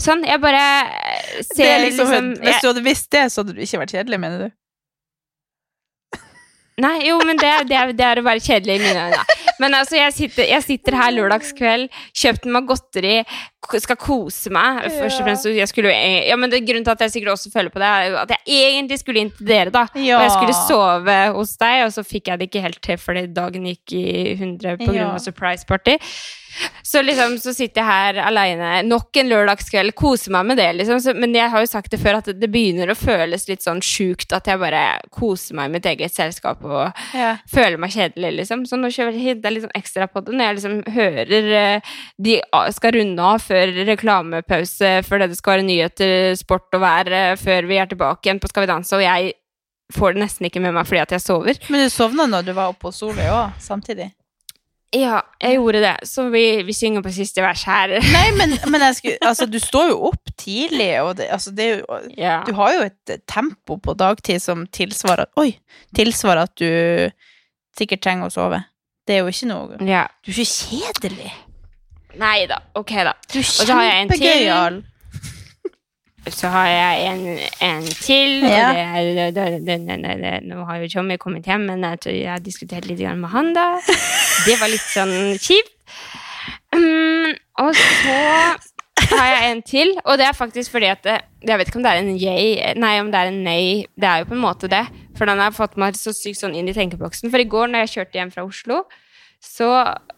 [0.00, 0.24] sånn.
[0.26, 0.64] Jeg bare
[1.52, 2.40] ser er liksom, jeg...
[2.46, 4.50] hvis du hadde visst det, så hadde du ikke vært kjedelig, mener du?
[6.82, 9.38] Nei, jo, men det, det, det er å være kjedelig i mine øyne.
[9.62, 13.16] Men altså, jeg sitter, jeg sitter her lørdagskveld, kjøpte meg godteri,
[13.82, 14.82] skal kose meg.
[14.98, 17.52] Først og fremst, jeg skulle e- Ja, men det, Grunnen til at jeg sikkert også
[17.52, 18.42] føler på det, er jo at jeg
[18.74, 19.86] egentlig skulle inn til dere, da.
[19.94, 20.18] Ja.
[20.18, 23.26] Og jeg skulle sove hos deg, og så fikk jeg det ikke helt til fordi
[23.32, 24.06] dagen gikk i
[24.36, 25.18] 100 på grunn Ja.
[25.18, 25.98] surprise party.
[26.84, 30.98] Så liksom, så sitter jeg her aleine nok en lørdagskveld, koser meg med det, liksom.
[31.00, 33.80] Så, men jeg har jo sagt det før, at det begynner å føles litt sånn
[33.80, 34.82] sjukt at jeg bare
[35.16, 37.38] koser meg i mitt eget selskap og Ja.
[37.48, 38.66] føler meg kjedelig, liksom.
[38.68, 41.80] Så nå kjører jeg litt sånn ekstra på det når jeg liksom hører eh,
[42.20, 42.36] de
[42.76, 47.68] skal runde av før reklamepause, før det skal være nyheter, sport og vær, eh, før
[47.68, 49.34] vi er tilbake igjen på Skal vi danse, og jeg
[49.92, 51.60] får det nesten ikke med meg fordi at jeg sover.
[51.68, 54.10] Men du sovna når du var oppe hos Solveig òg, samtidig?
[54.92, 55.92] Ja, jeg gjorde det.
[56.08, 57.94] Så vi, vi synger på siste vers her.
[58.16, 62.00] Nei, men, men skulle, altså, du står jo opp tidlig, og det, altså, det jo
[62.16, 62.42] Ja.
[62.46, 65.54] Du har jo et eh, tempo på dagtid som tilsvarer Oi!
[65.96, 66.68] Tilsvarer at du
[67.76, 68.60] sikkert trenger å sove.
[69.08, 70.04] Det er jo ikke noe ja.
[70.22, 71.32] Du er ikke kjedelig.
[72.20, 72.58] Nei da.
[72.78, 73.12] Ok, da.
[73.32, 74.82] Du er Og så har jeg en til.
[76.30, 77.22] Så har jeg en,
[77.66, 78.68] en til, Ja.
[78.70, 81.98] det er det, det, det, det, det, Nå har jo Tjommi kommet hjem, men jeg,
[82.04, 83.64] tror jeg har diskutert litt med han, da.
[84.46, 85.74] Det var litt sånn kjipt.
[86.74, 87.34] Mm,
[87.64, 88.14] og så
[89.16, 91.84] har jeg en til, og det er faktisk fordi at det, Jeg vet ikke om
[91.84, 93.62] det er en yay, nei, om det er en nei.
[93.98, 94.84] Det er jo på en måte det.
[95.18, 97.32] For den har fått meg så sykt sånn inn i tenkeboksen.
[97.34, 98.84] For i går når jeg kjørte hjem fra Oslo,
[99.42, 99.68] så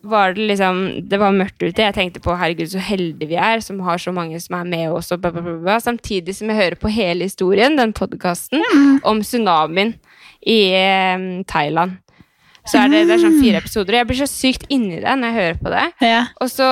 [0.04, 1.80] var det liksom Det var mørkt ute.
[1.80, 4.92] Jeg tenkte på herregud, så heldige vi er som har så mange som er med
[4.92, 5.10] oss.
[5.14, 5.78] Og bla, bla, bla, bla.
[5.80, 8.60] Samtidig som jeg hører på hele historien, den podkasten,
[9.02, 9.94] om tsunamien
[10.44, 11.96] i eh, Thailand.
[12.64, 13.92] Så er det, det er sånn fire episoder.
[13.92, 15.84] og Jeg blir så sykt inni det når jeg hører på det.
[16.04, 16.20] Ja.
[16.40, 16.68] Og så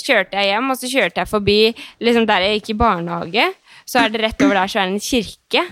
[0.00, 1.58] kjørte jeg hjem, og så kjørte jeg forbi
[2.04, 3.48] liksom der jeg gikk i barnehage.
[3.88, 5.64] Så er det rett over der så er det en kirke.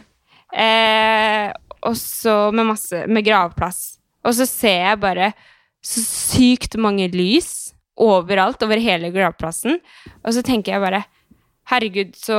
[0.56, 1.46] Eh,
[1.86, 3.98] og så med masse Med gravplass.
[4.26, 5.30] Og så ser jeg bare
[5.86, 9.78] så sykt mange lys overalt, over hele gravplassen.
[10.24, 11.04] Og så tenker jeg bare
[11.66, 12.36] Herregud, så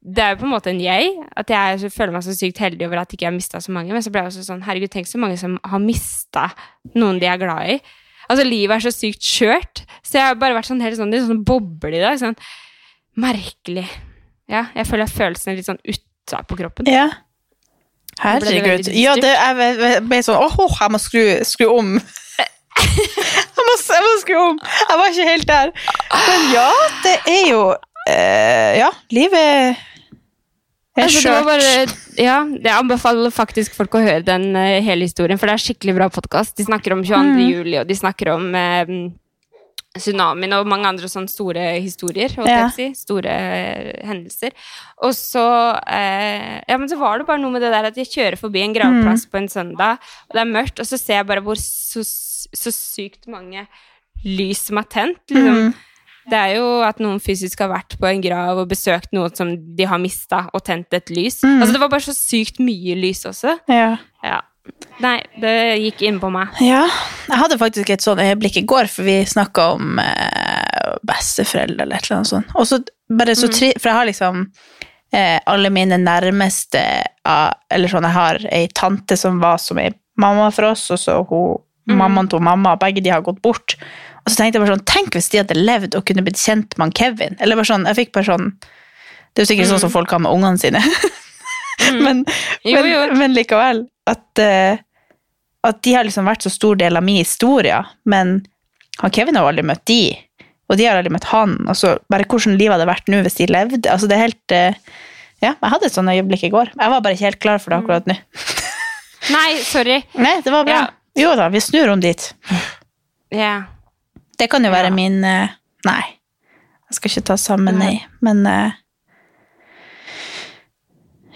[0.00, 1.08] det er jo på en måte en jeg.
[1.36, 3.92] At jeg føler meg så sykt heldig over at ikke jeg har mista så mange.
[3.94, 6.50] Men så ble jeg også sånn Herregud, tenk så mange som har mista
[6.94, 7.80] noen de er glad i.
[8.30, 9.82] Altså, livet er så sykt skjørt.
[10.06, 12.20] Så jeg har bare vært sånn helt sånn, litt sånn boble i dag.
[12.20, 12.38] Sånn
[13.20, 13.88] merkelig.
[14.50, 16.90] Ja, jeg føler følelsen litt sånn utapå kroppen.
[16.90, 17.08] ja.
[18.20, 18.90] Herregud.
[18.98, 21.94] Ja, det, jeg ble sånn Åh, jeg må skru, skru om.
[22.80, 24.58] jeg, må, jeg må skru om.
[24.62, 25.72] Jeg var ikke helt der.
[26.14, 26.66] Men ja,
[27.04, 27.62] det er jo
[28.08, 29.86] eh, Ja, livet er
[31.00, 31.46] Altså, skjørt.
[31.46, 31.68] bare,
[32.20, 35.94] ja, jeg anbefaler faktisk folk å høre den eh, hele historien, for det er skikkelig
[35.96, 36.56] bra podkast.
[36.58, 37.30] De snakker om 22.
[37.30, 37.44] Mm.
[37.46, 38.90] juli, og de snakker om eh,
[39.98, 42.30] tsunamien og mange andre sånne store historier.
[42.46, 42.68] Ja.
[42.70, 44.52] si, Store eh, hendelser.
[45.02, 45.42] Og så
[45.86, 48.62] eh, Ja, men så var det bare noe med det der at jeg kjører forbi
[48.62, 49.30] en gravplass Mm.
[49.32, 52.04] på en søndag, og det er mørkt, og så ser jeg bare hvor så,
[52.54, 53.66] så sykt mange
[54.24, 55.18] lys som er tent.
[55.30, 55.70] liksom.
[55.70, 55.74] Mm.
[56.30, 59.50] Det er jo at noen fysisk har vært på en grav og besøkt noe som
[59.76, 61.40] de har mista, og tent et lys.
[61.42, 61.62] Mm.
[61.62, 63.56] Altså Det var bare så sykt mye lys også.
[63.72, 63.96] Ja.
[64.22, 64.40] Ja.
[65.00, 66.58] Nei, det gikk inn på meg.
[66.60, 66.82] ja.
[67.30, 71.96] Jeg hadde faktisk et sånn øyeblikk i går, for vi snakka om eh, besteforeldre eller
[71.96, 72.52] et eller annet sånt.
[72.58, 74.42] Og så bare så tri For jeg har liksom
[75.14, 76.82] eh, alle mine nærmeste
[77.26, 80.98] av Eller sånn, jeg har ei tante som var som ei mamma for oss, og
[81.00, 83.74] så hun mammaen til mamma, begge de har gått bort.
[84.22, 86.76] Og så tenkte jeg bare sånn, tenk hvis de hadde levd og kunne blitt kjent
[86.76, 87.38] med han Kevin.
[87.40, 90.20] Eller bare sånn, jeg fikk bare sånn Det er jo sikkert sånn som folk har
[90.22, 90.82] med ungene sine.
[92.04, 92.24] men,
[92.64, 93.02] Jo, men, jo.
[93.18, 93.84] men likevel.
[94.10, 94.78] At, uh,
[95.68, 97.76] at de har liksom vært så stor del av min historie,
[98.08, 98.40] men
[99.00, 100.00] han Kevin har jo aldri møtt de,
[100.70, 101.56] og de har aldri møtt han.
[101.70, 103.80] Og så bare hvordan livet hadde vært nå hvis de levde.
[103.90, 104.96] Altså det er helt uh,
[105.40, 106.72] Ja, jeg hadde et sånt øyeblikk i går.
[106.76, 108.16] Jeg var bare ikke helt klar for det akkurat nå.
[109.30, 110.00] Nei, sorry.
[110.20, 110.78] Nei, det var bra.
[110.84, 110.86] Ja.
[111.20, 112.22] Jo da, vi snur om dit.
[113.34, 113.54] Ja.
[114.40, 114.94] Det kan jo være Ja.
[114.96, 115.48] min uh,
[115.84, 116.02] Nei,
[116.90, 117.94] jeg skal ikke ta sammen, nei.
[118.24, 118.72] Men eh,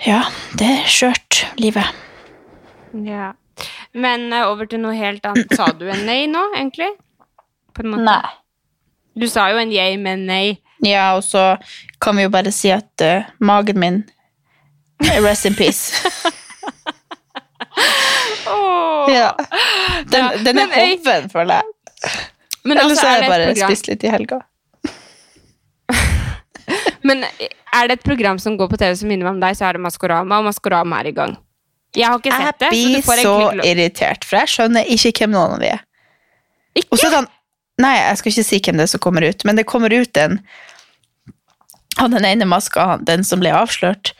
[0.04, 0.20] Ja,
[0.58, 1.86] det er skjørt, livet.
[3.06, 3.32] ja.
[3.94, 5.52] Men eh, over til noe helt annet.
[5.54, 6.88] Sa du en nei nå, egentlig?
[7.74, 8.16] På en måte.
[9.14, 10.56] Du sa jo en jeg, men nei.
[10.82, 11.54] Ja, og så
[12.02, 14.00] kan vi jo bare si at uh, magen min
[15.06, 15.94] eh, Rest in peace.
[18.50, 19.06] oh.
[19.14, 19.30] ja.
[20.10, 21.70] Den, Ja, den er hoven, føler jeg.
[22.64, 24.38] Men Eller altså, så har er jeg bare program- spist litt i helga.
[27.04, 29.68] Men er det et program som går på TV som minner meg om deg, så
[29.68, 31.36] er det Maskorama, og Maskorama er i gang.
[31.94, 33.66] Jeg har ikke Jeg sett det, så du blir så ikke lov.
[33.70, 35.82] irritert, for jeg skjønner ikke hvem noen av de er.
[36.90, 37.26] Og så er
[37.82, 40.16] Nei, jeg skal ikke si hvem det er som kommer ut, men det kommer ut
[40.22, 40.36] en
[41.98, 44.12] av den ene maska, han- den som ble avslørt,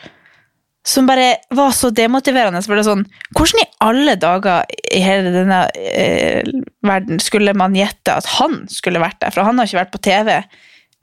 [0.85, 2.62] som bare var så demotiverende.
[2.64, 6.43] For det er sånn, hvordan i alle dager i hele denne eh,
[6.82, 9.30] verden skulle man gjette at han skulle vært der?
[9.30, 10.45] For han har ikke vært på TV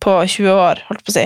[0.01, 1.25] på 20 år, holdt på å si.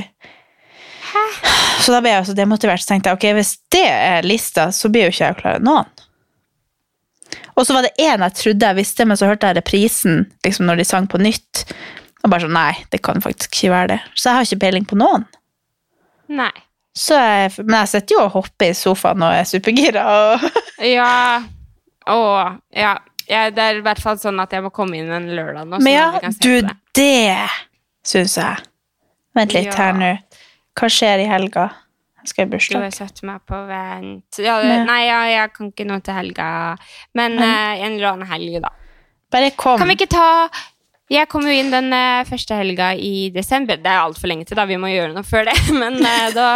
[1.86, 4.90] Så da ble jeg så demotivert, så tenkte jeg ok, hvis det er lista, så
[4.90, 5.90] blir jo ikke jeg klar noen.
[7.56, 10.68] Og så var det én jeg trodde jeg visste, men så hørte jeg reprisen liksom
[10.68, 11.64] når de sang på nytt.
[12.26, 14.00] Og bare sånn, nei, det kan faktisk ikke være det.
[14.18, 15.26] Så jeg har ikke peiling på noen.
[16.36, 16.52] Nei.
[16.96, 20.06] Så jeg, men jeg sitter jo og hopper i sofaen og er supergira.
[20.10, 20.46] Og
[20.96, 21.44] Ja.
[22.12, 22.18] Å,
[22.76, 22.94] ja.
[23.30, 23.44] ja.
[23.56, 25.80] Det er i hvert fall sånn at jeg må komme inn en lørdag nå.
[25.84, 26.08] men ja,
[26.42, 26.76] du, det.
[26.98, 27.48] det
[28.08, 28.66] syns jeg.
[29.36, 29.78] Vent litt Ja.
[29.80, 30.12] her nå.
[30.76, 31.70] Hva skjer i helga?
[32.26, 32.94] Jeg skal i Du har bursdag.
[32.98, 34.40] satt meg på vent.
[34.42, 36.48] Ja, det, nei, ja, jeg kan ikke nå til helga.
[37.14, 38.72] Men eh, en eller annen helg, da.
[39.32, 39.78] Bare kom.
[39.80, 40.26] Kan vi ikke ta
[41.12, 43.78] Jeg kommer jo inn den eh, første helga i desember.
[43.78, 44.66] Det er altfor lenge til, da.
[44.66, 45.54] Vi må gjøre noe før det.
[45.82, 46.48] Men eh, da,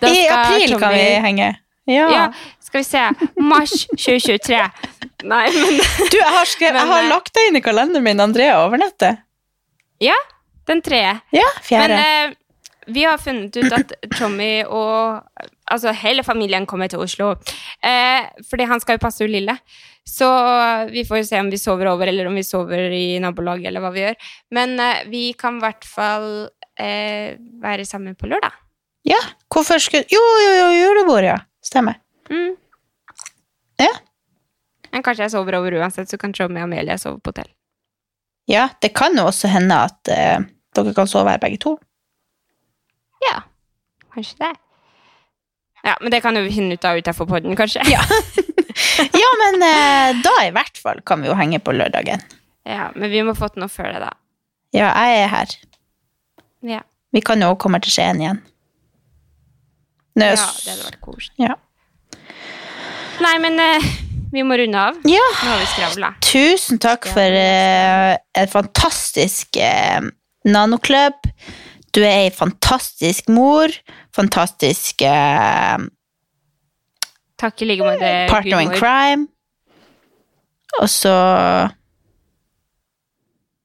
[0.00, 1.50] da I april kan vi henge.
[1.90, 2.06] Ja.
[2.14, 2.24] Ja,
[2.62, 3.02] skal vi se.
[3.42, 4.60] Mars 2023.
[5.26, 8.60] Nei, men Du, jeg har, skrevet, jeg har lagt deg inn i kalenderen min, Andrea,
[8.62, 9.24] overnettet.
[10.00, 10.14] Ja,
[10.70, 11.16] den tredje.
[11.34, 11.96] Ja, fjerde.
[11.98, 12.36] Men
[12.86, 15.22] vi har funnet ut at Tommy og
[15.70, 17.28] Altså, hele familien kommer til Oslo.
[17.86, 19.54] Eh, fordi han skal jo passe hun lille.
[20.02, 20.26] Så
[20.90, 23.84] vi får jo se om vi sover over, eller om vi sover i nabolaget, eller
[23.84, 24.16] hva vi gjør.
[24.56, 26.26] Men eh, vi kan i hvert fall
[26.74, 28.56] eh, være sammen på lørdag.
[29.06, 29.20] ja,
[29.54, 31.38] hvorfor skulle Jo, jo, jo, julebord, ja.
[31.62, 32.00] Stemmer.
[32.30, 32.56] Mm.
[33.78, 33.92] Ja.
[34.90, 37.52] Men kanskje jeg sover over uansett, så kan Tommy og Amelia sove på hotell.
[38.50, 40.42] Ja, det kan jo også hende at eh,
[40.74, 41.76] dere kan sove her begge to.
[43.26, 43.42] Ja,
[44.14, 44.52] kanskje det.
[45.84, 47.84] Ja, men det kan jo vi finne ut av utenfor podden, kanskje.
[47.90, 48.02] Ja.
[49.00, 52.22] Ja, men eh, da i hvert fall kan vi jo henge på lørdagen.
[52.64, 54.12] Ja, men vi må få til noe før det, da.
[54.76, 55.54] Ja, jeg er her.
[56.70, 56.80] Ja,
[57.12, 58.38] Vi kan jo komme til Skien igjen.
[60.20, 60.38] Nøs.
[60.40, 61.34] ja det hadde vært koselig.
[61.50, 61.56] ja.
[63.20, 63.88] Nei, men eh,
[64.32, 65.00] vi må runde av.
[65.04, 65.26] ja.
[65.42, 66.12] Nå har vi skravla.
[66.24, 70.00] Tusen takk for eh, en fantastisk eh,
[70.48, 71.20] nanoklubb.
[71.94, 73.72] Du er ei fantastisk mor.
[74.14, 75.78] Fantastisk eh,
[77.40, 78.10] Takk i like måte.
[78.30, 79.26] partner in crime.
[80.80, 81.14] Og så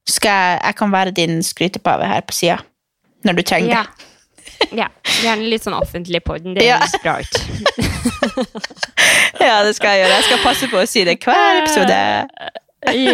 [0.07, 2.57] skal jeg Jeg kan være din skrytepave her på sida.
[3.25, 3.83] Når du trenger Ja.
[3.83, 4.11] det.
[4.81, 4.87] ja.
[5.23, 6.53] Gjerne litt sånn offentlig på den.
[6.55, 6.77] Det Ja.
[6.79, 7.35] høres bra ut.
[9.41, 10.15] Ja, det skal jeg gjøre.
[10.15, 11.97] Jeg skal passe på å si det hver episode.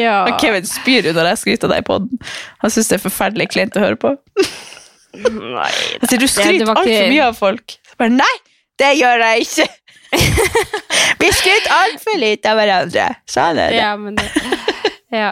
[0.02, 0.38] ja.
[0.42, 2.20] Kevin spyr jo når jeg skryter av deg på den.
[2.62, 4.14] Han syns det er forferdelig kleint å høre på.
[5.14, 5.72] Nei,
[6.08, 7.78] sier, du skryter altfor mye av folk.
[8.00, 8.34] Bare, nei,
[8.80, 9.68] det gjør jeg ikke!
[11.22, 13.08] Vi skryter altfor lite av hverandre.
[13.30, 13.80] Sånn er det.
[13.80, 14.26] Ja, men det,
[15.14, 15.32] ja.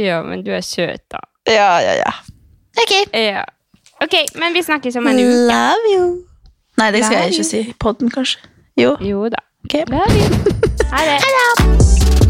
[0.00, 1.22] ja, men du er søt, da.
[1.48, 2.12] Ja, ja, ja.
[2.80, 2.96] Ok.
[3.16, 3.44] Ja.
[4.00, 5.28] Ok, men vi snakkes om en uke.
[5.50, 6.08] Love you.
[6.80, 7.50] Nei, det skal Love jeg ikke you.
[7.50, 8.40] si podden, kanskje.
[8.80, 8.96] Jo.
[9.04, 9.44] Jo da.
[9.68, 9.84] Okay.
[9.92, 10.56] Love you.
[10.92, 12.29] Ha det.